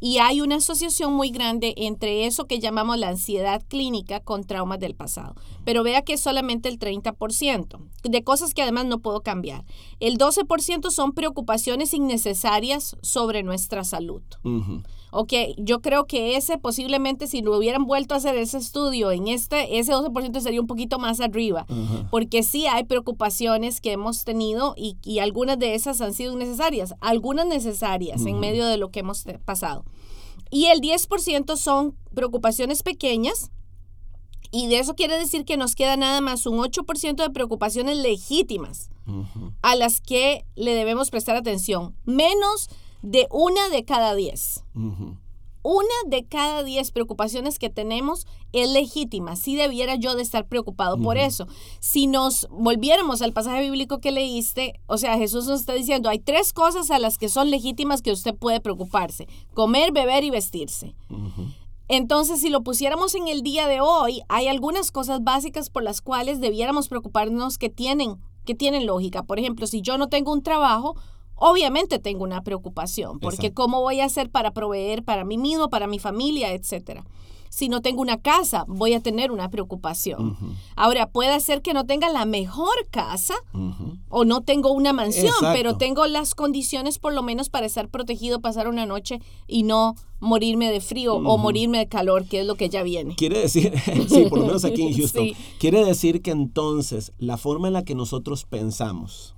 Y 0.00 0.18
hay 0.18 0.40
una 0.40 0.56
asociación 0.56 1.12
muy 1.12 1.30
grande 1.30 1.74
entre 1.76 2.26
eso 2.26 2.46
que 2.46 2.58
llamamos 2.58 2.98
la 2.98 3.10
ansiedad 3.10 3.62
clínica 3.68 4.20
con 4.20 4.44
traumas 4.44 4.80
del 4.80 4.94
pasado. 4.94 5.34
Pero 5.64 5.82
vea 5.82 6.02
que 6.02 6.14
es 6.14 6.20
solamente 6.20 6.68
el 6.68 6.78
30% 6.78 7.78
de 8.02 8.24
cosas 8.24 8.54
que 8.54 8.62
además 8.62 8.86
no 8.86 8.98
puedo 9.00 9.20
cambiar. 9.20 9.64
El 10.00 10.16
12% 10.16 10.90
son 10.90 11.12
preocupaciones 11.12 11.92
innecesarias 11.92 12.96
sobre 13.02 13.42
nuestra 13.42 13.84
salud. 13.84 14.22
Ok, 15.12 15.32
yo 15.56 15.80
creo 15.80 16.06
que 16.06 16.36
ese 16.36 16.58
posiblemente 16.58 17.26
si 17.26 17.42
lo 17.42 17.56
hubieran 17.56 17.84
vuelto 17.84 18.14
a 18.14 18.18
hacer 18.18 18.36
ese 18.36 18.58
estudio 18.58 19.10
en 19.10 19.28
este, 19.28 19.78
ese 19.78 19.92
12% 19.92 20.40
sería 20.40 20.60
un 20.60 20.66
poquito 20.66 20.98
más 20.98 21.20
arriba, 21.20 21.66
porque 22.10 22.42
sí 22.42 22.66
hay 22.66 22.84
preocupaciones 22.84 23.80
que 23.80 23.92
hemos 23.92 24.24
tenido 24.24 24.74
y, 24.76 24.96
y, 25.02 25.18
algunas 25.18 25.58
de 25.58 25.74
esas 25.74 26.00
han 26.00 26.14
sido 26.14 26.36
necesarias, 26.36 26.94
algunas 27.00 27.46
necesarias 27.46 28.24
en 28.24 28.38
medio 28.38 28.66
de 28.66 28.76
lo 28.76 28.90
que 28.90 29.00
hemos 29.00 29.24
pasado. 29.44 29.84
Y 30.50 30.66
el 30.66 30.80
10% 30.80 31.56
son 31.56 31.96
preocupaciones 32.14 32.82
pequeñas 32.82 33.50
y 34.52 34.66
de 34.66 34.80
eso 34.80 34.94
quiere 34.94 35.16
decir 35.16 35.44
que 35.44 35.56
nos 35.56 35.74
queda 35.74 35.96
nada 35.96 36.20
más 36.20 36.46
un 36.46 36.58
8% 36.58 37.14
de 37.14 37.30
preocupaciones 37.30 37.98
legítimas 37.98 38.90
a 39.62 39.74
las 39.74 40.00
que 40.00 40.44
le 40.54 40.74
debemos 40.74 41.10
prestar 41.10 41.36
atención, 41.36 41.96
menos 42.04 42.68
de 43.02 43.26
una 43.30 43.68
de 43.68 43.84
cada 43.84 44.14
10. 44.14 44.64
Una 45.62 45.84
de 46.06 46.24
cada 46.24 46.62
10 46.62 46.90
preocupaciones 46.92 47.58
que 47.58 47.68
tenemos 47.68 48.26
es 48.52 48.70
legítima. 48.70 49.36
Sí 49.36 49.56
debiera 49.56 49.94
yo 49.94 50.14
de 50.14 50.22
estar 50.22 50.46
preocupado 50.46 50.96
por 50.96 51.18
eso. 51.18 51.46
Si 51.80 52.06
nos 52.06 52.48
volviéramos 52.50 53.20
al 53.20 53.34
pasaje 53.34 53.60
bíblico 53.62 53.98
que 54.00 54.10
leíste, 54.10 54.80
o 54.86 54.96
sea, 54.96 55.18
Jesús 55.18 55.46
nos 55.46 55.60
está 55.60 55.74
diciendo, 55.74 56.08
hay 56.08 56.18
tres 56.18 56.54
cosas 56.54 56.90
a 56.90 56.98
las 56.98 57.18
que 57.18 57.28
son 57.28 57.50
legítimas 57.50 58.00
que 58.00 58.12
usted 58.12 58.34
puede 58.34 58.60
preocuparse. 58.60 59.28
Comer, 59.52 59.92
beber 59.92 60.24
y 60.24 60.30
vestirse. 60.30 60.94
Entonces, 61.88 62.40
si 62.40 62.48
lo 62.48 62.62
pusiéramos 62.62 63.14
en 63.14 63.28
el 63.28 63.42
día 63.42 63.66
de 63.66 63.82
hoy, 63.82 64.22
hay 64.28 64.48
algunas 64.48 64.90
cosas 64.92 65.22
básicas 65.24 65.68
por 65.68 65.82
las 65.82 66.00
cuales 66.00 66.40
debiéramos 66.40 66.88
preocuparnos 66.88 67.58
que 67.58 67.68
tienen, 67.68 68.16
que 68.46 68.54
tienen 68.54 68.86
lógica. 68.86 69.24
Por 69.24 69.38
ejemplo, 69.38 69.66
si 69.66 69.82
yo 69.82 69.98
no 69.98 70.08
tengo 70.08 70.32
un 70.32 70.42
trabajo, 70.42 70.96
obviamente 71.40 71.98
tengo 71.98 72.22
una 72.22 72.42
preocupación, 72.42 73.18
porque 73.18 73.52
¿cómo 73.52 73.80
voy 73.80 74.00
a 74.00 74.04
hacer 74.04 74.30
para 74.30 74.52
proveer 74.52 75.02
para 75.02 75.24
mí 75.24 75.38
mismo, 75.38 75.68
para 75.68 75.88
mi 75.88 75.98
familia, 75.98 76.52
etcétera? 76.52 77.04
si 77.50 77.68
no 77.68 77.82
tengo 77.82 78.00
una 78.00 78.16
casa, 78.16 78.64
voy 78.68 78.94
a 78.94 79.00
tener 79.00 79.32
una 79.32 79.50
preocupación. 79.50 80.36
Ahora, 80.76 81.10
puede 81.10 81.38
ser 81.40 81.62
que 81.62 81.74
no 81.74 81.84
tenga 81.84 82.08
la 82.08 82.24
mejor 82.24 82.86
casa 82.90 83.34
o 84.08 84.24
no 84.24 84.42
tengo 84.42 84.72
una 84.72 84.92
mansión, 84.92 85.34
pero 85.52 85.76
tengo 85.76 86.06
las 86.06 86.34
condiciones 86.34 86.98
por 86.98 87.12
lo 87.12 87.22
menos 87.22 87.50
para 87.50 87.66
estar 87.66 87.88
protegido, 87.88 88.40
pasar 88.40 88.68
una 88.68 88.86
noche 88.86 89.20
y 89.48 89.64
no 89.64 89.96
morirme 90.20 90.70
de 90.70 90.80
frío 90.80 91.16
o 91.16 91.38
morirme 91.38 91.78
de 91.78 91.88
calor, 91.88 92.24
que 92.26 92.40
es 92.40 92.46
lo 92.46 92.54
que 92.54 92.68
ya 92.68 92.84
viene. 92.84 93.16
Quiere 93.16 93.40
decir, 93.40 93.72
sí, 94.08 94.26
por 94.30 94.38
lo 94.38 94.46
menos 94.46 94.64
aquí 94.64 94.82
en 94.82 94.94
Houston, 94.96 95.30
quiere 95.58 95.84
decir 95.84 96.22
que 96.22 96.30
entonces 96.30 97.12
la 97.18 97.36
forma 97.36 97.66
en 97.66 97.74
la 97.74 97.84
que 97.84 97.96
nosotros 97.96 98.44
pensamos 98.44 99.34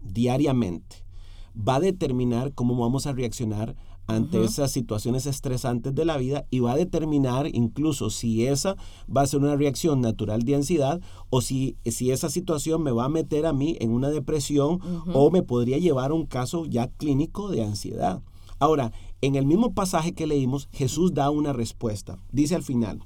diariamente 0.00 1.07
va 1.58 1.76
a 1.76 1.80
determinar 1.80 2.52
cómo 2.52 2.76
vamos 2.76 3.06
a 3.06 3.12
reaccionar 3.12 3.76
ante 4.06 4.42
esas 4.42 4.70
situaciones 4.70 5.26
estresantes 5.26 5.94
de 5.94 6.06
la 6.06 6.16
vida 6.16 6.46
y 6.50 6.60
va 6.60 6.72
a 6.72 6.76
determinar 6.76 7.46
incluso 7.54 8.08
si 8.08 8.46
esa 8.46 8.76
va 9.14 9.20
a 9.20 9.26
ser 9.26 9.40
una 9.40 9.54
reacción 9.54 10.00
natural 10.00 10.42
de 10.42 10.54
ansiedad 10.54 11.00
o 11.28 11.42
si, 11.42 11.76
si 11.84 12.10
esa 12.10 12.30
situación 12.30 12.82
me 12.82 12.90
va 12.90 13.04
a 13.04 13.10
meter 13.10 13.44
a 13.44 13.52
mí 13.52 13.76
en 13.80 13.90
una 13.90 14.08
depresión 14.08 14.80
o 15.12 15.30
me 15.30 15.42
podría 15.42 15.76
llevar 15.76 16.10
a 16.10 16.14
un 16.14 16.24
caso 16.24 16.64
ya 16.64 16.88
clínico 16.88 17.50
de 17.50 17.62
ansiedad. 17.62 18.22
Ahora, 18.58 18.92
en 19.20 19.34
el 19.34 19.44
mismo 19.44 19.74
pasaje 19.74 20.14
que 20.14 20.26
leímos, 20.26 20.68
Jesús 20.72 21.12
da 21.12 21.28
una 21.28 21.52
respuesta. 21.52 22.16
Dice 22.32 22.54
al 22.54 22.62
final, 22.62 23.04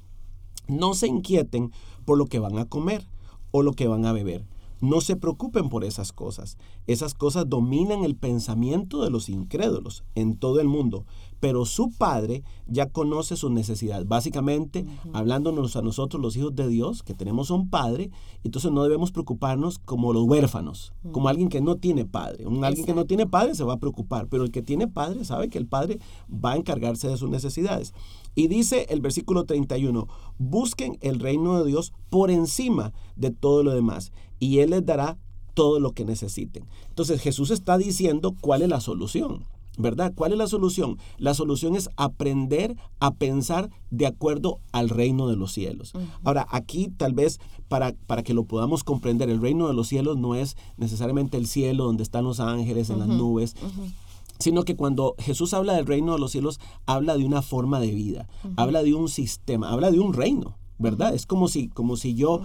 no 0.69 0.93
se 0.93 1.07
inquieten 1.07 1.71
por 2.05 2.17
lo 2.17 2.27
que 2.27 2.39
van 2.39 2.57
a 2.57 2.65
comer 2.65 3.05
o 3.51 3.61
lo 3.61 3.73
que 3.73 3.87
van 3.87 4.05
a 4.05 4.13
beber 4.13 4.45
no 4.83 4.99
se 4.99 5.15
preocupen 5.15 5.69
por 5.69 5.85
esas 5.85 6.11
cosas. 6.11 6.57
Esas 6.87 7.13
cosas 7.13 7.47
dominan 7.47 8.03
el 8.03 8.17
pensamiento 8.17 9.01
de 9.01 9.09
los 9.09 9.29
incrédulos 9.29 10.03
en 10.13 10.35
todo 10.35 10.59
el 10.59 10.67
mundo, 10.67 11.05
pero 11.43 11.65
su 11.65 11.91
Padre 11.91 12.41
ya 12.67 12.85
conoce 12.85 13.35
sus 13.35 13.51
necesidades. 13.51 14.07
Básicamente, 14.07 14.85
hablándonos 15.11 15.75
a 15.75 15.81
nosotros 15.81 16.21
los 16.21 16.37
hijos 16.37 16.55
de 16.55 16.69
Dios, 16.69 17.03
que 17.03 17.13
tenemos 17.13 17.51
un 17.51 17.69
Padre, 17.69 18.11
entonces 18.45 18.71
no 18.71 18.81
debemos 18.81 19.11
preocuparnos 19.11 19.77
como 19.77 20.13
los 20.13 20.23
huérfanos, 20.23 20.93
como 21.11 21.27
alguien 21.27 21.49
que 21.49 21.59
no 21.59 21.75
tiene 21.75 22.05
Padre. 22.05 22.47
Un 22.47 22.63
alguien 22.63 22.85
que 22.85 22.93
no 22.93 23.03
tiene 23.03 23.27
Padre 23.27 23.55
se 23.55 23.65
va 23.65 23.73
a 23.73 23.77
preocupar, 23.77 24.29
pero 24.29 24.45
el 24.45 24.51
que 24.51 24.61
tiene 24.61 24.87
Padre 24.87 25.25
sabe 25.25 25.49
que 25.49 25.57
el 25.57 25.67
Padre 25.67 25.99
va 26.33 26.53
a 26.53 26.55
encargarse 26.55 27.09
de 27.09 27.17
sus 27.17 27.29
necesidades. 27.29 27.93
Y 28.35 28.47
dice 28.47 28.85
el 28.87 29.01
versículo 29.01 29.43
31, 29.43 30.07
busquen 30.37 30.97
el 31.01 31.19
reino 31.19 31.61
de 31.61 31.67
Dios 31.67 31.91
por 32.09 32.31
encima 32.31 32.93
de 33.17 33.31
todo 33.31 33.63
lo 33.63 33.73
demás 33.73 34.13
y 34.39 34.59
Él 34.59 34.69
les 34.69 34.85
dará 34.85 35.17
todo 35.55 35.81
lo 35.81 35.91
que 35.91 36.05
necesiten. 36.05 36.65
Entonces 36.87 37.19
Jesús 37.19 37.51
está 37.51 37.77
diciendo 37.77 38.33
cuál 38.39 38.61
es 38.61 38.69
la 38.69 38.79
solución. 38.79 39.43
¿Verdad? 39.77 40.13
¿Cuál 40.15 40.33
es 40.33 40.37
la 40.37 40.47
solución? 40.47 40.97
La 41.17 41.33
solución 41.33 41.75
es 41.75 41.89
aprender 41.97 42.77
a 42.99 43.15
pensar 43.15 43.71
de 43.89 44.05
acuerdo 44.05 44.59
al 44.71 44.89
reino 44.89 45.27
de 45.27 45.35
los 45.35 45.51
cielos. 45.51 45.93
Ahora, 46.23 46.45
aquí 46.49 46.89
tal 46.95 47.13
vez 47.13 47.39
para, 47.67 47.93
para, 48.05 48.23
que 48.23 48.35
lo 48.35 48.45
podamos 48.45 48.83
comprender, 48.83 49.29
el 49.29 49.41
reino 49.41 49.67
de 49.67 49.73
los 49.73 49.87
cielos 49.87 50.17
no 50.17 50.35
es 50.35 50.55
necesariamente 50.77 51.37
el 51.37 51.47
cielo 51.47 51.85
donde 51.85 52.03
están 52.03 52.23
los 52.23 52.39
ángeles 52.39 52.89
en 52.91 52.99
las 52.99 53.07
nubes, 53.07 53.55
sino 54.39 54.63
que 54.63 54.75
cuando 54.75 55.15
Jesús 55.17 55.53
habla 55.53 55.73
del 55.73 55.85
reino 55.85 56.13
de 56.13 56.19
los 56.19 56.31
cielos, 56.31 56.59
habla 56.85 57.17
de 57.17 57.25
una 57.25 57.41
forma 57.41 57.79
de 57.79 57.91
vida, 57.91 58.27
habla 58.57 58.83
de 58.83 58.93
un 58.93 59.09
sistema, 59.09 59.71
habla 59.71 59.89
de 59.89 59.99
un 59.99 60.13
reino. 60.13 60.57
¿Verdad? 60.77 61.13
Es 61.13 61.25
como 61.25 61.47
si, 61.47 61.67
como 61.69 61.97
si 61.97 62.15
yo 62.15 62.41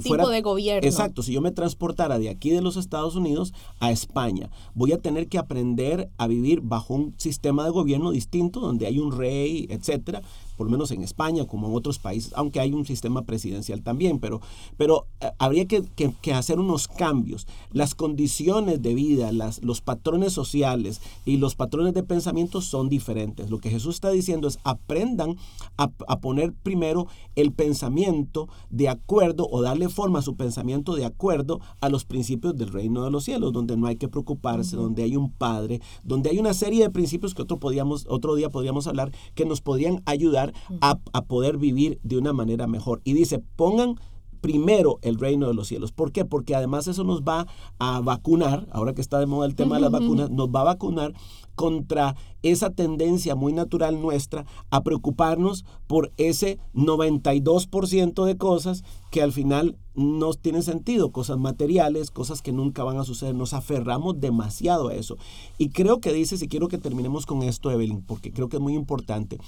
fuera... 0.00 0.24
Tipo 0.24 0.30
de 0.30 0.42
gobierno. 0.42 0.88
Exacto, 0.88 1.22
si 1.22 1.32
yo 1.32 1.40
me 1.40 1.50
transportara 1.50 2.18
de 2.18 2.28
aquí 2.28 2.50
de 2.50 2.62
los 2.62 2.76
Estados 2.76 3.16
Unidos 3.16 3.52
a 3.80 3.90
España, 3.90 4.50
voy 4.74 4.92
a 4.92 4.98
tener 4.98 5.28
que 5.28 5.38
aprender 5.38 6.10
a 6.18 6.26
vivir 6.26 6.60
bajo 6.62 6.94
un 6.94 7.14
sistema 7.16 7.64
de 7.64 7.70
gobierno 7.70 8.10
distinto, 8.10 8.60
donde 8.60 8.86
hay 8.86 8.98
un 8.98 9.16
rey, 9.16 9.66
etcétera, 9.70 10.22
por 10.56 10.66
lo 10.66 10.72
menos 10.72 10.90
en 10.90 11.02
España 11.02 11.46
como 11.46 11.68
en 11.68 11.74
otros 11.74 11.98
países, 11.98 12.32
aunque 12.34 12.60
hay 12.60 12.72
un 12.72 12.84
sistema 12.84 13.22
presidencial 13.22 13.82
también, 13.82 14.18
pero, 14.18 14.40
pero 14.76 15.06
eh, 15.20 15.30
habría 15.38 15.66
que, 15.66 15.84
hacer 16.32 16.58
unos 16.58 16.88
cambios. 16.88 17.46
Las 17.72 17.94
condiciones 17.94 18.82
de 18.82 18.94
vida, 18.94 19.32
las, 19.32 19.62
los 19.62 19.80
patrones 19.80 20.32
sociales 20.32 21.00
y 21.24 21.36
los 21.36 21.54
patrones 21.54 21.94
de 21.94 22.02
pensamiento 22.02 22.60
son 22.60 22.88
diferentes. 22.88 23.50
Lo 23.50 23.58
que 23.58 23.70
Jesús 23.70 23.96
está 23.96 24.10
diciendo 24.10 24.48
es 24.48 24.58
aprendan 24.64 25.36
a, 25.76 25.88
poner 26.20 26.52
primero 26.52 27.06
el 27.34 27.52
pensamiento 27.52 28.48
de 28.70 28.88
acuerdo 28.88 29.46
o 29.50 29.62
darle 29.62 29.88
forma 29.88 30.20
a 30.20 30.22
su 30.22 30.36
pensamiento 30.36 30.94
de 30.94 31.04
acuerdo 31.04 31.60
a 31.80 31.88
los 31.88 32.04
principios 32.04 32.56
del 32.56 32.72
reino 32.72 33.04
de 33.04 33.10
los 33.10 33.24
cielos, 33.24 33.52
donde 33.52 33.76
no 33.76 33.86
hay 33.86 33.96
que 33.96 34.08
preocuparse, 34.08 34.76
donde 34.76 35.02
hay 35.02 35.16
un 35.16 35.30
Padre, 35.30 35.80
donde 36.02 36.30
hay 36.30 36.38
una 36.38 36.54
serie 36.54 36.82
de 36.82 36.90
principios 36.90 37.34
que 37.34 37.42
otro, 37.42 37.58
podíamos, 37.58 38.06
otro 38.08 38.34
día 38.34 38.50
podríamos 38.50 38.86
hablar 38.86 39.12
que 39.34 39.44
nos 39.44 39.60
podrían 39.60 40.02
ayudar 40.06 40.45
a, 40.80 40.96
poder 41.22 41.58
vivir 41.58 41.98
de 42.02 42.18
una 42.18 42.32
manera 42.32 42.66
mejor. 42.66 43.00
Y 43.04 43.12
dice, 43.12 43.42
pongan 43.56 43.96
primero 44.40 44.98
el 45.02 45.18
reino 45.18 45.48
de 45.48 45.54
los 45.54 45.68
cielos. 45.68 45.92
¿Por 45.92 46.12
qué? 46.12 46.24
Porque 46.24 46.54
además 46.54 46.86
eso 46.86 47.04
nos 47.04 47.22
va 47.22 47.46
a 47.78 48.00
vacunar, 48.00 48.68
ahora 48.70 48.94
que 48.94 49.00
está 49.00 49.18
de 49.18 49.26
moda 49.26 49.46
el 49.46 49.54
tema 49.54 49.76
de 49.76 49.82
las 49.82 49.90
vacunas, 49.90 50.30
nos 50.30 50.48
va 50.48 50.60
a 50.60 50.64
vacunar 50.64 51.14
contra 51.56 52.14
esa 52.42 52.70
tendencia 52.70 53.34
muy 53.34 53.52
natural 53.52 54.00
nuestra 54.00 54.44
a 54.70 54.82
preocuparnos 54.82 55.64
por 55.88 56.12
ese 56.16 56.58
92% 56.74 58.24
de 58.24 58.36
cosas 58.36 58.84
que 59.10 59.22
al 59.22 59.32
final 59.32 59.76
no 59.94 60.34
tienen 60.34 60.62
sentido, 60.62 61.10
cosas 61.10 61.38
materiales, 61.38 62.10
cosas 62.10 62.42
que 62.42 62.52
nunca 62.52 62.84
van 62.84 62.98
a 62.98 63.04
suceder. 63.04 63.34
Nos 63.34 63.54
aferramos 63.54 64.20
demasiado 64.20 64.88
a 64.88 64.94
eso. 64.94 65.16
Y 65.56 65.70
creo 65.70 66.00
que 66.00 66.12
dice, 66.12 66.36
si 66.36 66.46
quiero 66.46 66.68
que 66.68 66.78
terminemos 66.78 67.24
con 67.24 67.42
esto, 67.42 67.70
Evelyn, 67.70 68.02
porque 68.02 68.32
creo 68.32 68.48
que 68.48 68.58
es 68.58 68.62
muy 68.62 68.74
importante, 68.74 69.38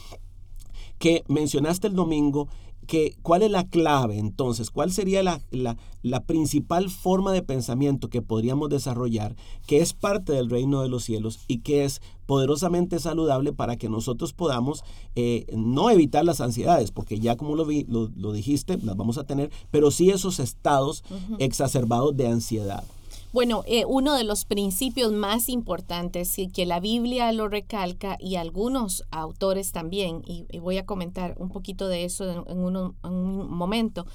que 0.98 1.24
mencionaste 1.28 1.86
el 1.86 1.94
domingo, 1.94 2.48
que, 2.88 3.16
¿cuál 3.20 3.42
es 3.42 3.50
la 3.50 3.68
clave 3.68 4.18
entonces? 4.18 4.70
¿Cuál 4.70 4.90
sería 4.90 5.22
la, 5.22 5.42
la, 5.50 6.20
principal 6.24 6.88
forma 6.88 7.32
de 7.32 7.42
pensamiento 7.42 8.08
que 8.08 8.22
podríamos 8.22 8.70
desarrollar, 8.70 9.36
que 9.66 9.80
es 9.80 9.92
parte 9.92 10.32
del 10.32 10.48
reino 10.48 10.80
de 10.80 10.88
los 10.88 11.04
cielos 11.04 11.40
y 11.48 11.58
que 11.58 11.84
es 11.84 12.00
poderosamente 12.24 12.98
saludable 12.98 13.52
para 13.52 13.76
que 13.76 13.90
nosotros 13.90 14.32
podamos 14.32 14.84
eh, 15.16 15.44
no 15.54 15.90
evitar 15.90 16.24
las 16.24 16.40
ansiedades, 16.40 16.90
porque 16.90 17.20
ya 17.20 17.36
como 17.36 17.56
lo, 17.56 17.66
lo, 17.66 18.32
dijiste, 18.32 18.78
las 18.78 18.96
vamos 18.96 19.18
a 19.18 19.24
tener, 19.24 19.50
pero 19.70 19.90
sí 19.90 20.08
esos 20.08 20.40
estados 20.40 21.04
exacerbados 21.38 22.16
de 22.16 22.26
ansiedad? 22.26 22.84
Bueno, 23.32 23.62
eh, 23.66 23.84
uno 23.84 24.14
de 24.14 24.24
los 24.24 24.46
principios 24.46 25.12
más 25.12 25.50
importantes 25.50 26.38
y 26.38 26.48
que 26.48 26.64
la 26.64 26.80
Biblia 26.80 27.30
lo 27.32 27.48
recalca 27.48 28.16
y 28.18 28.36
algunos 28.36 29.04
autores 29.10 29.72
también, 29.72 30.22
y, 30.26 30.46
voy 30.58 30.78
a 30.78 30.86
comentar 30.86 31.34
un 31.38 31.50
poquito 31.50 31.88
de 31.88 32.04
eso 32.04 32.46
en, 32.46 32.58
un 32.58 33.50
momento, 33.50 34.06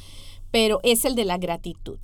pero 0.49 0.79
es 0.83 1.05
el 1.05 1.15
de 1.15 1.25
la 1.25 1.37
gratitud. 1.37 1.99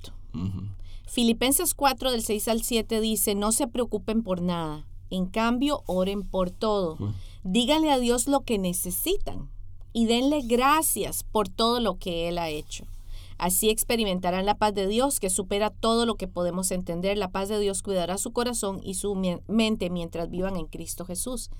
Filipenses 1.06 1.74
4 1.74 2.12
del 2.12 2.22
6 2.22 2.46
al 2.46 2.62
7 2.62 3.00
dice, 3.00 3.34
no 3.34 3.50
se 3.50 3.66
preocupen 3.66 4.22
por 4.22 4.40
nada, 4.40 4.86
en 5.10 5.26
cambio 5.26 5.82
oren 5.86 6.22
por 6.22 6.50
todo. 6.50 6.96
Díganle 7.42 7.90
a 7.90 7.98
Dios 7.98 8.28
lo 8.28 8.42
que 8.42 8.58
necesitan 8.58 9.50
y 9.92 10.06
denle 10.06 10.42
gracias 10.42 11.24
por 11.24 11.48
todo 11.48 11.80
lo 11.80 11.98
que 11.98 12.28
Él 12.28 12.38
ha 12.38 12.48
hecho. 12.48 12.84
Así 13.40 13.70
experimentarán 13.70 14.44
la 14.44 14.58
paz 14.58 14.74
de 14.74 14.86
Dios 14.86 15.18
que 15.18 15.30
supera 15.30 15.70
todo 15.70 16.04
lo 16.04 16.16
que 16.16 16.28
podemos 16.28 16.70
entender. 16.70 17.16
La 17.16 17.30
paz 17.30 17.48
de 17.48 17.58
Dios 17.58 17.82
cuidará 17.82 18.18
su 18.18 18.32
corazón 18.32 18.80
y 18.84 18.94
su 18.94 19.14
mente 19.48 19.88
mientras 19.88 20.28
vivan 20.28 20.56
en 20.56 20.66
Cristo 20.66 21.06
Jesús. 21.06 21.50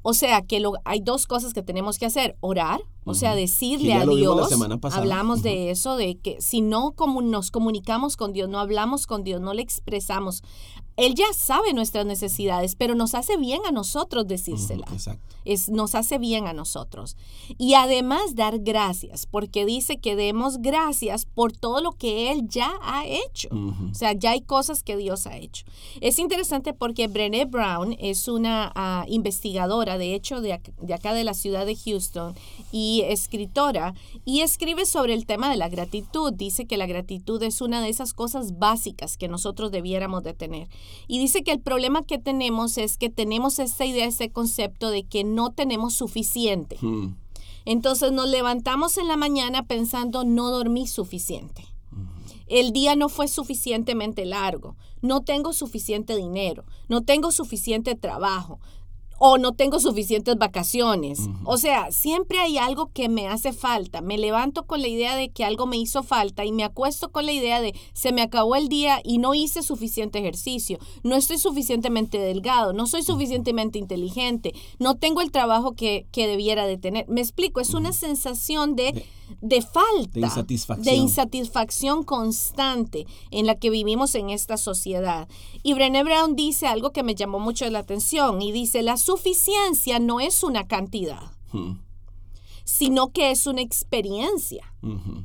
O 0.00 0.14
sea, 0.14 0.42
que 0.42 0.58
lo, 0.58 0.72
hay 0.84 1.00
dos 1.00 1.26
cosas 1.26 1.52
que 1.52 1.62
tenemos 1.62 1.98
que 1.98 2.06
hacer. 2.06 2.36
Orar, 2.40 2.80
o 3.04 3.14
sea, 3.14 3.34
decirle 3.34 3.92
a 3.92 4.06
Dios. 4.06 4.50
Hablamos 4.90 5.42
de 5.42 5.70
eso, 5.70 5.96
de 5.96 6.16
que 6.16 6.40
si 6.40 6.60
no 6.60 6.92
como 6.92 7.20
nos 7.20 7.50
comunicamos 7.50 8.16
con 8.16 8.32
Dios, 8.32 8.48
no 8.48 8.58
hablamos 8.58 9.06
con 9.06 9.22
Dios, 9.22 9.40
no 9.40 9.52
le 9.52 9.62
expresamos, 9.62 10.42
Él 10.96 11.14
ya 11.14 11.32
sabe 11.34 11.72
nuestras 11.72 12.04
necesidades, 12.04 12.74
pero 12.74 12.94
nos 12.94 13.14
hace 13.14 13.36
bien 13.36 13.62
a 13.66 13.72
nosotros 13.72 14.26
decírselas 14.26 14.92
Exacto. 14.92 15.34
es, 15.44 15.70
nos 15.70 15.94
hace 15.94 16.18
bien 16.18 16.46
a 16.46 16.52
nosotros. 16.52 17.16
Y 17.58 17.74
además 17.74 18.34
dar 18.34 18.58
gracias, 18.58 19.26
porque 19.26 19.64
dice 19.64 19.98
que 19.98 20.16
demos 20.16 20.58
gracias 20.58 21.24
por 21.24 21.52
todo 21.52 21.80
lo 21.80 21.92
que 21.92 22.30
Él 22.30 22.46
ya 22.48 22.72
ha 22.82 23.06
hecho. 23.06 23.48
O 23.90 23.94
sea, 23.94 24.12
ya 24.12 24.30
hay 24.30 24.42
cosas 24.42 24.82
que 24.82 24.96
Dios 24.96 25.26
ha 25.26 25.36
hecho. 25.36 25.64
Es 26.00 26.18
interesante 26.18 26.74
porque 26.74 27.08
Brené 27.08 27.46
Brown 27.46 27.96
es 27.98 28.28
una 28.28 28.70
ah, 28.74 29.04
investigadora, 29.08 29.98
de 29.98 30.14
hecho, 30.14 30.40
de, 30.40 30.60
de 30.80 30.94
acá 30.94 31.14
de 31.14 31.24
la 31.24 31.34
ciudad 31.34 31.66
de 31.66 31.76
Houston 31.76 32.34
y 32.70 33.02
escritora, 33.06 33.94
y 34.24 34.40
escribe 34.40 34.84
sobre 34.86 35.14
el 35.14 35.26
tema 35.26 35.50
de 35.50 35.56
la 35.56 35.68
gratitud. 35.68 36.32
Dice 36.32 36.66
que 36.66 36.76
la 36.76 36.86
gratitud 36.86 37.42
es 37.42 37.60
una 37.60 37.80
de 37.80 37.88
esas 37.88 38.12
cosas 38.12 38.58
básicas 38.58 39.16
que 39.16 39.28
nosotros 39.28 39.70
debiéramos 39.70 40.22
de 40.22 40.34
tener. 40.34 40.68
Y 41.08 41.18
dice 41.18 41.42
que 41.42 41.52
el 41.52 41.60
problema 41.60 42.04
que 42.04 42.18
tenemos 42.18 42.78
es 42.78 42.96
que 42.96 43.10
tenemos 43.10 43.58
esta 43.58 43.84
idea, 43.84 44.06
ese 44.06 44.30
concepto 44.30 44.90
de 44.90 45.04
que 45.04 45.24
no 45.24 45.52
tenemos 45.52 45.94
suficiente. 45.94 46.78
Mm, 46.80 47.16
Entonces 47.64 48.12
nos 48.12 48.28
levantamos 48.28 48.98
en 48.98 49.08
la 49.08 49.16
mañana 49.16 49.66
pensando 49.66 50.24
no 50.24 50.50
dormí 50.50 50.86
suficiente. 50.86 51.66
El 52.48 52.72
día 52.72 52.96
no 52.96 53.08
fue 53.08 53.28
suficientemente 53.28 54.26
largo. 54.26 54.76
No 55.00 55.22
tengo 55.22 55.52
suficiente 55.52 56.16
dinero. 56.16 56.64
No 56.88 57.02
tengo 57.02 57.32
suficiente 57.32 57.94
trabajo. 57.94 58.60
O 59.24 59.38
no 59.38 59.52
tengo 59.52 59.78
suficientes 59.78 60.36
vacaciones. 60.36 61.20
O 61.44 61.56
sea, 61.56 61.92
siempre 61.92 62.40
hay 62.40 62.58
algo 62.58 62.90
que 62.92 63.08
me 63.08 63.28
hace 63.28 63.52
falta. 63.52 64.00
Me 64.00 64.18
levanto 64.18 64.66
con 64.66 64.82
la 64.82 64.88
idea 64.88 65.14
de 65.14 65.30
que 65.30 65.44
algo 65.44 65.66
me 65.66 65.76
hizo 65.76 66.02
falta 66.02 66.44
y 66.44 66.50
me 66.50 66.64
acuesto 66.64 67.12
con 67.12 67.26
la 67.26 67.30
idea 67.30 67.60
de 67.60 67.72
se 67.92 68.10
me 68.10 68.22
acabó 68.22 68.56
el 68.56 68.68
día 68.68 69.00
y 69.04 69.18
no 69.18 69.32
hice 69.32 69.62
suficiente 69.62 70.18
ejercicio. 70.18 70.80
No 71.04 71.14
estoy 71.14 71.38
suficientemente 71.38 72.18
delgado. 72.18 72.72
No 72.72 72.88
soy 72.88 73.04
suficientemente 73.04 73.78
inteligente. 73.78 74.54
No 74.80 74.96
tengo 74.96 75.20
el 75.20 75.30
trabajo 75.30 75.76
que, 75.76 76.08
que 76.10 76.26
debiera 76.26 76.66
de 76.66 76.78
tener. 76.78 77.06
Me 77.08 77.20
explico, 77.20 77.60
es 77.60 77.74
una 77.74 77.92
sensación 77.92 78.74
de, 78.74 79.04
De- 79.40 79.62
falta. 79.62 80.10
de 80.12 80.20
insatisfacción. 80.20 80.84
de 80.84 80.94
insatisfacción 80.94 82.02
constante 82.02 83.06
en 83.30 83.46
la 83.46 83.54
que 83.56 83.70
vivimos 83.70 84.14
en 84.14 84.30
esta 84.30 84.56
sociedad. 84.56 85.28
Y 85.62 85.74
Brené 85.74 86.04
Brown 86.04 86.36
dice 86.36 86.66
algo 86.66 86.90
que 86.90 87.02
me 87.02 87.14
llamó 87.14 87.38
mucho 87.38 87.68
la 87.70 87.80
atención 87.80 88.42
y 88.42 88.52
dice, 88.52 88.82
la 88.82 88.96
suficiencia 88.96 89.98
no 89.98 90.20
es 90.20 90.42
una 90.42 90.66
cantidad, 90.66 91.22
mm, 91.52 91.72
sino 92.64 93.12
que 93.12 93.30
es 93.30 93.46
una 93.46 93.60
experiencia. 93.62 94.68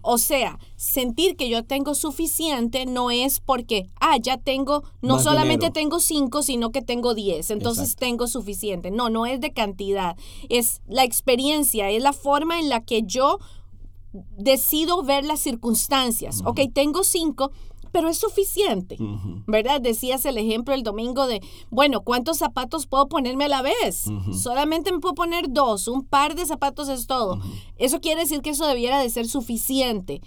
O 0.04 0.20
sea, 0.20 0.60
sentir 0.76 1.36
que 1.36 1.50
yo 1.50 1.64
tengo 1.64 1.96
suficiente 1.96 2.86
no 2.86 3.10
es 3.10 3.40
porque, 3.40 3.90
ah, 4.00 4.18
ya 4.22 4.38
tengo, 4.38 4.84
no 5.02 5.16
Más 5.16 5.24
solamente 5.24 5.66
dinero. 5.68 5.74
tengo 5.74 6.00
cinco, 6.00 6.44
sino 6.44 6.72
que 6.72 6.84
tengo 6.84 7.16
diez, 7.16 7.50
entonces 7.50 7.86
Exacto. 7.86 8.06
tengo 8.06 8.28
suficiente. 8.28 8.92
No, 8.92 9.10
no 9.10 9.26
es 9.26 9.42
de 9.42 9.54
cantidad, 9.54 10.16
es 10.50 10.82
la 10.88 11.04
experiencia, 11.04 11.90
es 11.90 12.04
la 12.04 12.14
forma 12.14 12.60
en 12.60 12.70
la 12.70 12.84
que 12.84 13.02
yo 13.04 13.40
decido 14.38 15.04
ver 15.04 15.26
las 15.26 15.40
circunstancias. 15.40 16.42
Ok, 16.46 16.62
tengo 16.74 17.04
cinco, 17.04 17.52
pero 17.92 18.10
es 18.10 18.18
suficiente. 18.18 18.98
¿Verdad? 19.48 19.82
Decías 19.82 20.26
el 20.26 20.38
ejemplo 20.38 20.74
el 20.74 20.84
domingo 20.84 21.26
de, 21.28 21.42
bueno, 21.70 22.02
¿cuántos 22.02 22.38
zapatos 22.38 22.86
puedo 22.86 23.08
ponerme 23.08 23.46
a 23.46 23.50
la 23.50 23.62
vez? 23.62 24.06
Solamente 24.34 24.92
me 24.92 25.00
puedo 25.00 25.16
poner 25.16 25.46
dos, 25.50 25.88
un 25.88 26.04
par 26.04 26.36
de 26.36 26.46
zapatos 26.46 26.90
es 26.90 27.08
todo. 27.08 27.40
Eso 27.78 28.00
quiere 28.02 28.22
decir 28.22 28.42
que 28.42 28.52
eso 28.52 28.66
debiera 28.68 29.00
de 29.00 29.10
ser 29.10 29.28
suficiente. 29.28 30.22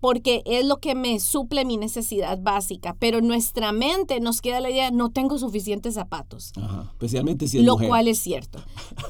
Porque 0.00 0.42
es 0.46 0.64
lo 0.64 0.76
que 0.76 0.94
me 0.94 1.18
suple 1.18 1.64
mi 1.64 1.76
necesidad 1.76 2.38
básica. 2.40 2.94
Pero 3.00 3.20
nuestra 3.20 3.72
mente 3.72 4.20
nos 4.20 4.40
queda 4.40 4.60
la 4.60 4.70
idea, 4.70 4.92
no 4.92 5.10
tengo 5.10 5.40
suficientes 5.40 5.94
zapatos. 5.94 6.52
Ajá. 6.56 6.84
Especialmente 6.92 7.48
si 7.48 7.58
es 7.58 7.64
Lo 7.64 7.72
mujer. 7.72 7.88
cual 7.88 8.06
es 8.06 8.20
cierto. 8.20 8.60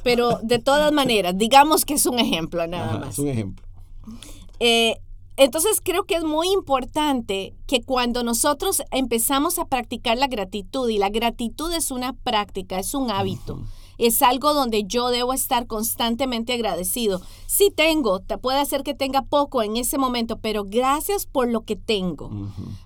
Pero 0.03 0.39
de 0.43 0.59
todas 0.59 0.91
maneras, 0.91 1.37
digamos 1.37 1.85
que 1.85 1.93
es 1.93 2.07
un 2.07 2.19
ejemplo 2.19 2.67
nada 2.67 2.89
Ajá, 2.89 2.99
más. 3.01 3.09
Es 3.11 3.19
un 3.19 3.29
ejemplo. 3.29 3.68
Eh, 4.61 4.97
entonces 5.37 5.81
creo 5.83 6.05
que 6.05 6.17
es 6.17 6.25
muy 6.25 6.49
importante 6.49 7.55
que 7.69 7.83
cuando 7.83 8.25
nosotros 8.25 8.83
empezamos 8.91 9.61
a 9.61 9.67
practicar 9.67 10.19
la 10.19 10.27
gratitud, 10.27 10.89
y 10.89 10.99
la 10.99 11.11
gratitud 11.11 11.73
es 11.73 11.93
una 11.93 12.13
práctica, 12.13 12.79
es 12.79 12.93
un 12.93 13.11
hábito, 13.11 13.61
es 13.99 14.23
algo 14.23 14.55
donde 14.55 14.85
yo 14.85 15.09
debo 15.09 15.33
estar 15.33 15.67
constantemente 15.67 16.55
agradecido. 16.55 17.21
Si 17.47 17.71
tengo, 17.71 18.21
te 18.21 18.39
puede 18.39 18.61
hacer 18.61 18.83
que 18.85 18.95
tenga 18.95 19.23
poco 19.23 19.63
en 19.63 19.77
ese 19.77 19.99
momento, 19.99 20.39
pero 20.39 20.65
gracias 20.65 21.27
por 21.27 21.49
lo 21.49 21.63
que 21.63 21.77
tengo. 21.77 22.31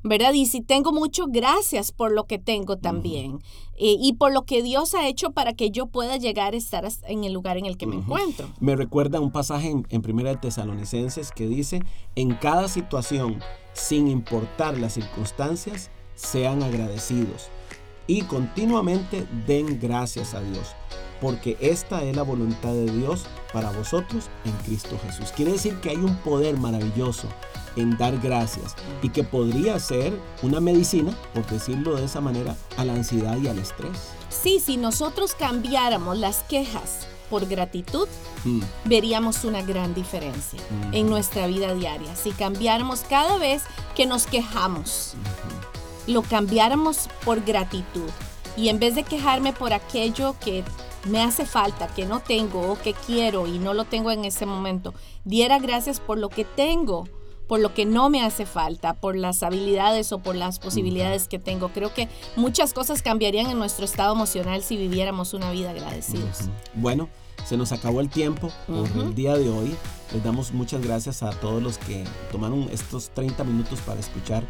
¿verdad? 0.02 0.32
Y 0.32 0.46
si 0.46 0.62
tengo 0.62 0.92
mucho, 0.92 1.26
gracias 1.28 1.92
por 1.92 2.12
lo 2.12 2.24
que 2.26 2.38
tengo 2.38 2.78
también. 2.78 3.40
Eh, 3.76 3.96
y 3.98 4.14
por 4.14 4.32
lo 4.32 4.44
que 4.44 4.62
Dios 4.62 4.94
ha 4.94 5.08
hecho 5.08 5.32
para 5.32 5.54
que 5.54 5.70
yo 5.70 5.86
pueda 5.86 6.16
llegar 6.16 6.54
a 6.54 6.56
estar 6.56 6.86
en 7.08 7.24
el 7.24 7.32
lugar 7.32 7.56
en 7.56 7.66
el 7.66 7.76
que 7.76 7.86
me 7.86 7.96
encuentro. 7.96 8.48
Me 8.60 8.76
recuerda 8.76 9.20
un 9.20 9.32
pasaje 9.32 9.70
en, 9.70 9.86
en 9.90 10.02
Primera 10.02 10.30
de 10.30 10.36
Tesalonicenses 10.36 11.32
que 11.32 11.48
dice, 11.48 11.82
en 12.14 12.34
cada 12.34 12.68
situación, 12.68 13.40
sin 13.72 14.08
importar 14.08 14.78
las 14.78 14.94
circunstancias, 14.94 15.90
sean 16.14 16.62
agradecidos 16.62 17.50
y 18.12 18.20
continuamente 18.20 19.26
den 19.46 19.80
gracias 19.80 20.34
a 20.34 20.40
Dios, 20.40 20.74
porque 21.18 21.56
esta 21.60 22.02
es 22.04 22.14
la 22.14 22.22
voluntad 22.22 22.74
de 22.74 22.84
Dios 22.84 23.24
para 23.54 23.70
vosotros 23.70 24.28
en 24.44 24.52
Cristo 24.66 25.00
Jesús. 25.02 25.32
Quiere 25.34 25.52
decir 25.52 25.76
que 25.76 25.88
hay 25.88 25.96
un 25.96 26.14
poder 26.16 26.58
maravilloso 26.58 27.26
en 27.74 27.96
dar 27.96 28.18
gracias 28.18 28.76
y 29.00 29.08
que 29.08 29.24
podría 29.24 29.78
ser 29.78 30.12
una 30.42 30.60
medicina, 30.60 31.16
por 31.32 31.46
decirlo 31.46 31.96
de 31.96 32.04
esa 32.04 32.20
manera, 32.20 32.54
a 32.76 32.84
la 32.84 32.92
ansiedad 32.92 33.38
y 33.38 33.48
al 33.48 33.58
estrés. 33.58 34.10
Sí, 34.28 34.60
si 34.60 34.76
nosotros 34.76 35.34
cambiáramos 35.34 36.18
las 36.18 36.42
quejas 36.42 37.06
por 37.30 37.46
gratitud, 37.46 38.08
Mm, 38.44 38.60
veríamos 38.86 39.44
una 39.44 39.62
gran 39.62 39.94
diferencia 39.94 40.58
en 40.90 41.08
nuestra 41.08 41.46
vida 41.46 41.74
diaria. 41.74 42.14
Si 42.16 42.32
cambiáramos 42.32 43.00
cada 43.08 43.38
vez 43.38 43.62
que 43.94 44.06
nos 44.06 44.26
quejamos, 44.26 45.14
lo 46.06 46.22
cambiáramos 46.22 47.08
por 47.24 47.44
gratitud. 47.44 48.10
Y 48.56 48.68
en 48.68 48.78
vez 48.78 48.94
de 48.94 49.02
quejarme 49.02 49.52
por 49.52 49.72
aquello 49.72 50.36
que 50.38 50.64
me 51.06 51.22
hace 51.22 51.46
falta, 51.46 51.88
que 51.88 52.04
no 52.04 52.20
tengo 52.20 52.72
o 52.72 52.78
que 52.78 52.94
quiero 52.94 53.46
y 53.46 53.58
no 53.58 53.74
lo 53.74 53.84
tengo 53.84 54.10
en 54.10 54.24
ese 54.24 54.46
momento, 54.46 54.94
diera 55.24 55.58
gracias 55.58 56.00
por 56.00 56.18
lo 56.18 56.28
que 56.28 56.44
tengo, 56.44 57.08
por 57.48 57.60
lo 57.60 57.74
que 57.74 57.86
no 57.86 58.08
me 58.08 58.22
hace 58.22 58.46
falta, 58.46 58.94
por 58.94 59.16
las 59.16 59.42
habilidades 59.42 60.12
o 60.12 60.18
por 60.18 60.36
las 60.36 60.58
posibilidades 60.58 61.28
que 61.28 61.38
tengo. 61.38 61.70
Creo 61.70 61.92
que 61.92 62.08
muchas 62.36 62.72
cosas 62.72 63.02
cambiarían 63.02 63.50
en 63.50 63.58
nuestro 63.58 63.84
estado 63.84 64.14
emocional 64.14 64.62
si 64.62 64.76
viviéramos 64.76 65.34
una 65.34 65.50
vida 65.50 65.70
agradecidos. 65.70 66.48
Bueno, 66.74 67.08
se 67.44 67.56
nos 67.56 67.72
acabó 67.72 68.00
el 68.00 68.08
tiempo 68.08 68.52
por 68.66 69.02
el 69.02 69.14
día 69.14 69.34
de 69.36 69.48
hoy. 69.48 69.74
Les 70.12 70.22
damos 70.22 70.52
muchas 70.52 70.82
gracias 70.82 71.22
a 71.22 71.30
todos 71.30 71.62
los 71.62 71.78
que 71.78 72.04
tomaron 72.30 72.68
estos 72.70 73.10
30 73.10 73.44
minutos 73.44 73.80
para 73.80 73.98
escuchar 73.98 74.44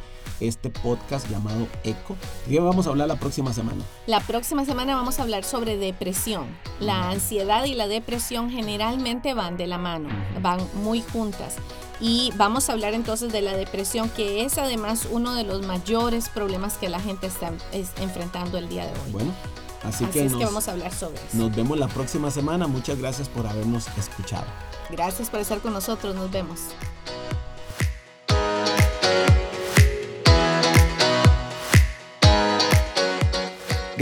este 0.49 0.71
podcast 0.71 1.29
llamado 1.31 1.67
Eco. 1.85 2.17
¿De 2.47 2.53
qué 2.55 2.61
vamos 2.61 2.87
a 2.87 2.91
hablar 2.91 3.09
la 3.09 3.17
próxima 3.17 3.53
semana? 3.53 3.83
La 4.07 4.21
próxima 4.21 4.65
semana 4.65 4.95
vamos 4.97 5.19
a 5.19 5.23
hablar 5.23 5.45
sobre 5.45 5.77
depresión. 5.77 6.47
La 6.81 7.11
ansiedad 7.11 7.65
y 7.65 7.75
la 7.75 7.89
depresión 7.89 8.51
generalmente 8.51 9.35
van 9.35 9.57
de 9.57 9.67
la 9.67 9.79
mano, 9.79 10.09
van 10.41 10.61
muy 10.75 11.03
juntas. 11.03 11.57
Y 12.01 12.33
vamos 12.37 12.69
a 12.69 12.73
hablar 12.73 12.95
entonces 12.95 13.33
de 13.33 13.43
la 13.43 13.57
depresión, 13.57 14.09
que 14.11 14.45
es 14.45 14.59
además 14.59 15.07
uno 15.11 15.35
de 15.35 15.45
los 15.45 15.65
mayores 15.65 16.29
problemas 16.29 16.75
que 16.75 16.89
la 16.89 16.99
gente 17.01 17.29
está 17.29 17.53
es- 17.73 17.93
enfrentando 18.01 18.59
el 18.59 18.69
día 18.69 18.85
de 18.87 18.91
hoy. 18.93 19.13
Bueno, 19.13 19.31
así, 19.85 20.05
Así 20.05 20.13
que, 20.13 20.25
es 20.27 20.33
nos, 20.33 20.39
que 20.41 20.45
vamos 20.47 20.67
a 20.67 20.73
hablar 20.73 20.93
sobre 20.93 21.17
eso. 21.19 21.27
nos 21.37 21.55
vemos 21.55 21.79
la 21.79 21.87
próxima 21.87 22.31
semana. 22.33 22.67
Muchas 22.67 22.99
gracias 22.99 23.29
por 23.29 23.47
habernos 23.47 23.87
escuchado. 23.97 24.47
Gracias 24.91 25.31
por 25.31 25.39
estar 25.41 25.61
con 25.61 25.73
nosotros, 25.73 26.15
nos 26.17 26.29
vemos. 26.31 26.59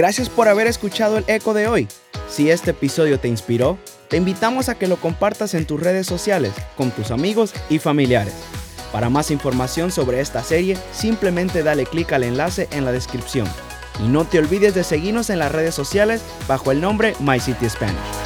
Gracias 0.00 0.30
por 0.30 0.48
haber 0.48 0.66
escuchado 0.66 1.18
el 1.18 1.24
eco 1.26 1.52
de 1.52 1.68
hoy. 1.68 1.86
Si 2.26 2.50
este 2.50 2.70
episodio 2.70 3.20
te 3.20 3.28
inspiró, 3.28 3.76
te 4.08 4.16
invitamos 4.16 4.70
a 4.70 4.78
que 4.78 4.86
lo 4.86 4.96
compartas 4.96 5.52
en 5.52 5.66
tus 5.66 5.78
redes 5.78 6.06
sociales 6.06 6.54
con 6.74 6.90
tus 6.90 7.10
amigos 7.10 7.52
y 7.68 7.78
familiares. 7.80 8.32
Para 8.92 9.10
más 9.10 9.30
información 9.30 9.92
sobre 9.92 10.22
esta 10.22 10.42
serie, 10.42 10.78
simplemente 10.90 11.62
dale 11.62 11.84
clic 11.84 12.14
al 12.14 12.22
enlace 12.22 12.66
en 12.72 12.86
la 12.86 12.92
descripción. 12.92 13.46
Y 14.02 14.08
no 14.08 14.24
te 14.24 14.38
olvides 14.38 14.74
de 14.74 14.84
seguirnos 14.84 15.28
en 15.28 15.38
las 15.38 15.52
redes 15.52 15.74
sociales 15.74 16.22
bajo 16.48 16.72
el 16.72 16.80
nombre 16.80 17.14
My 17.20 17.38
City 17.38 17.68
Spanish. 17.68 18.19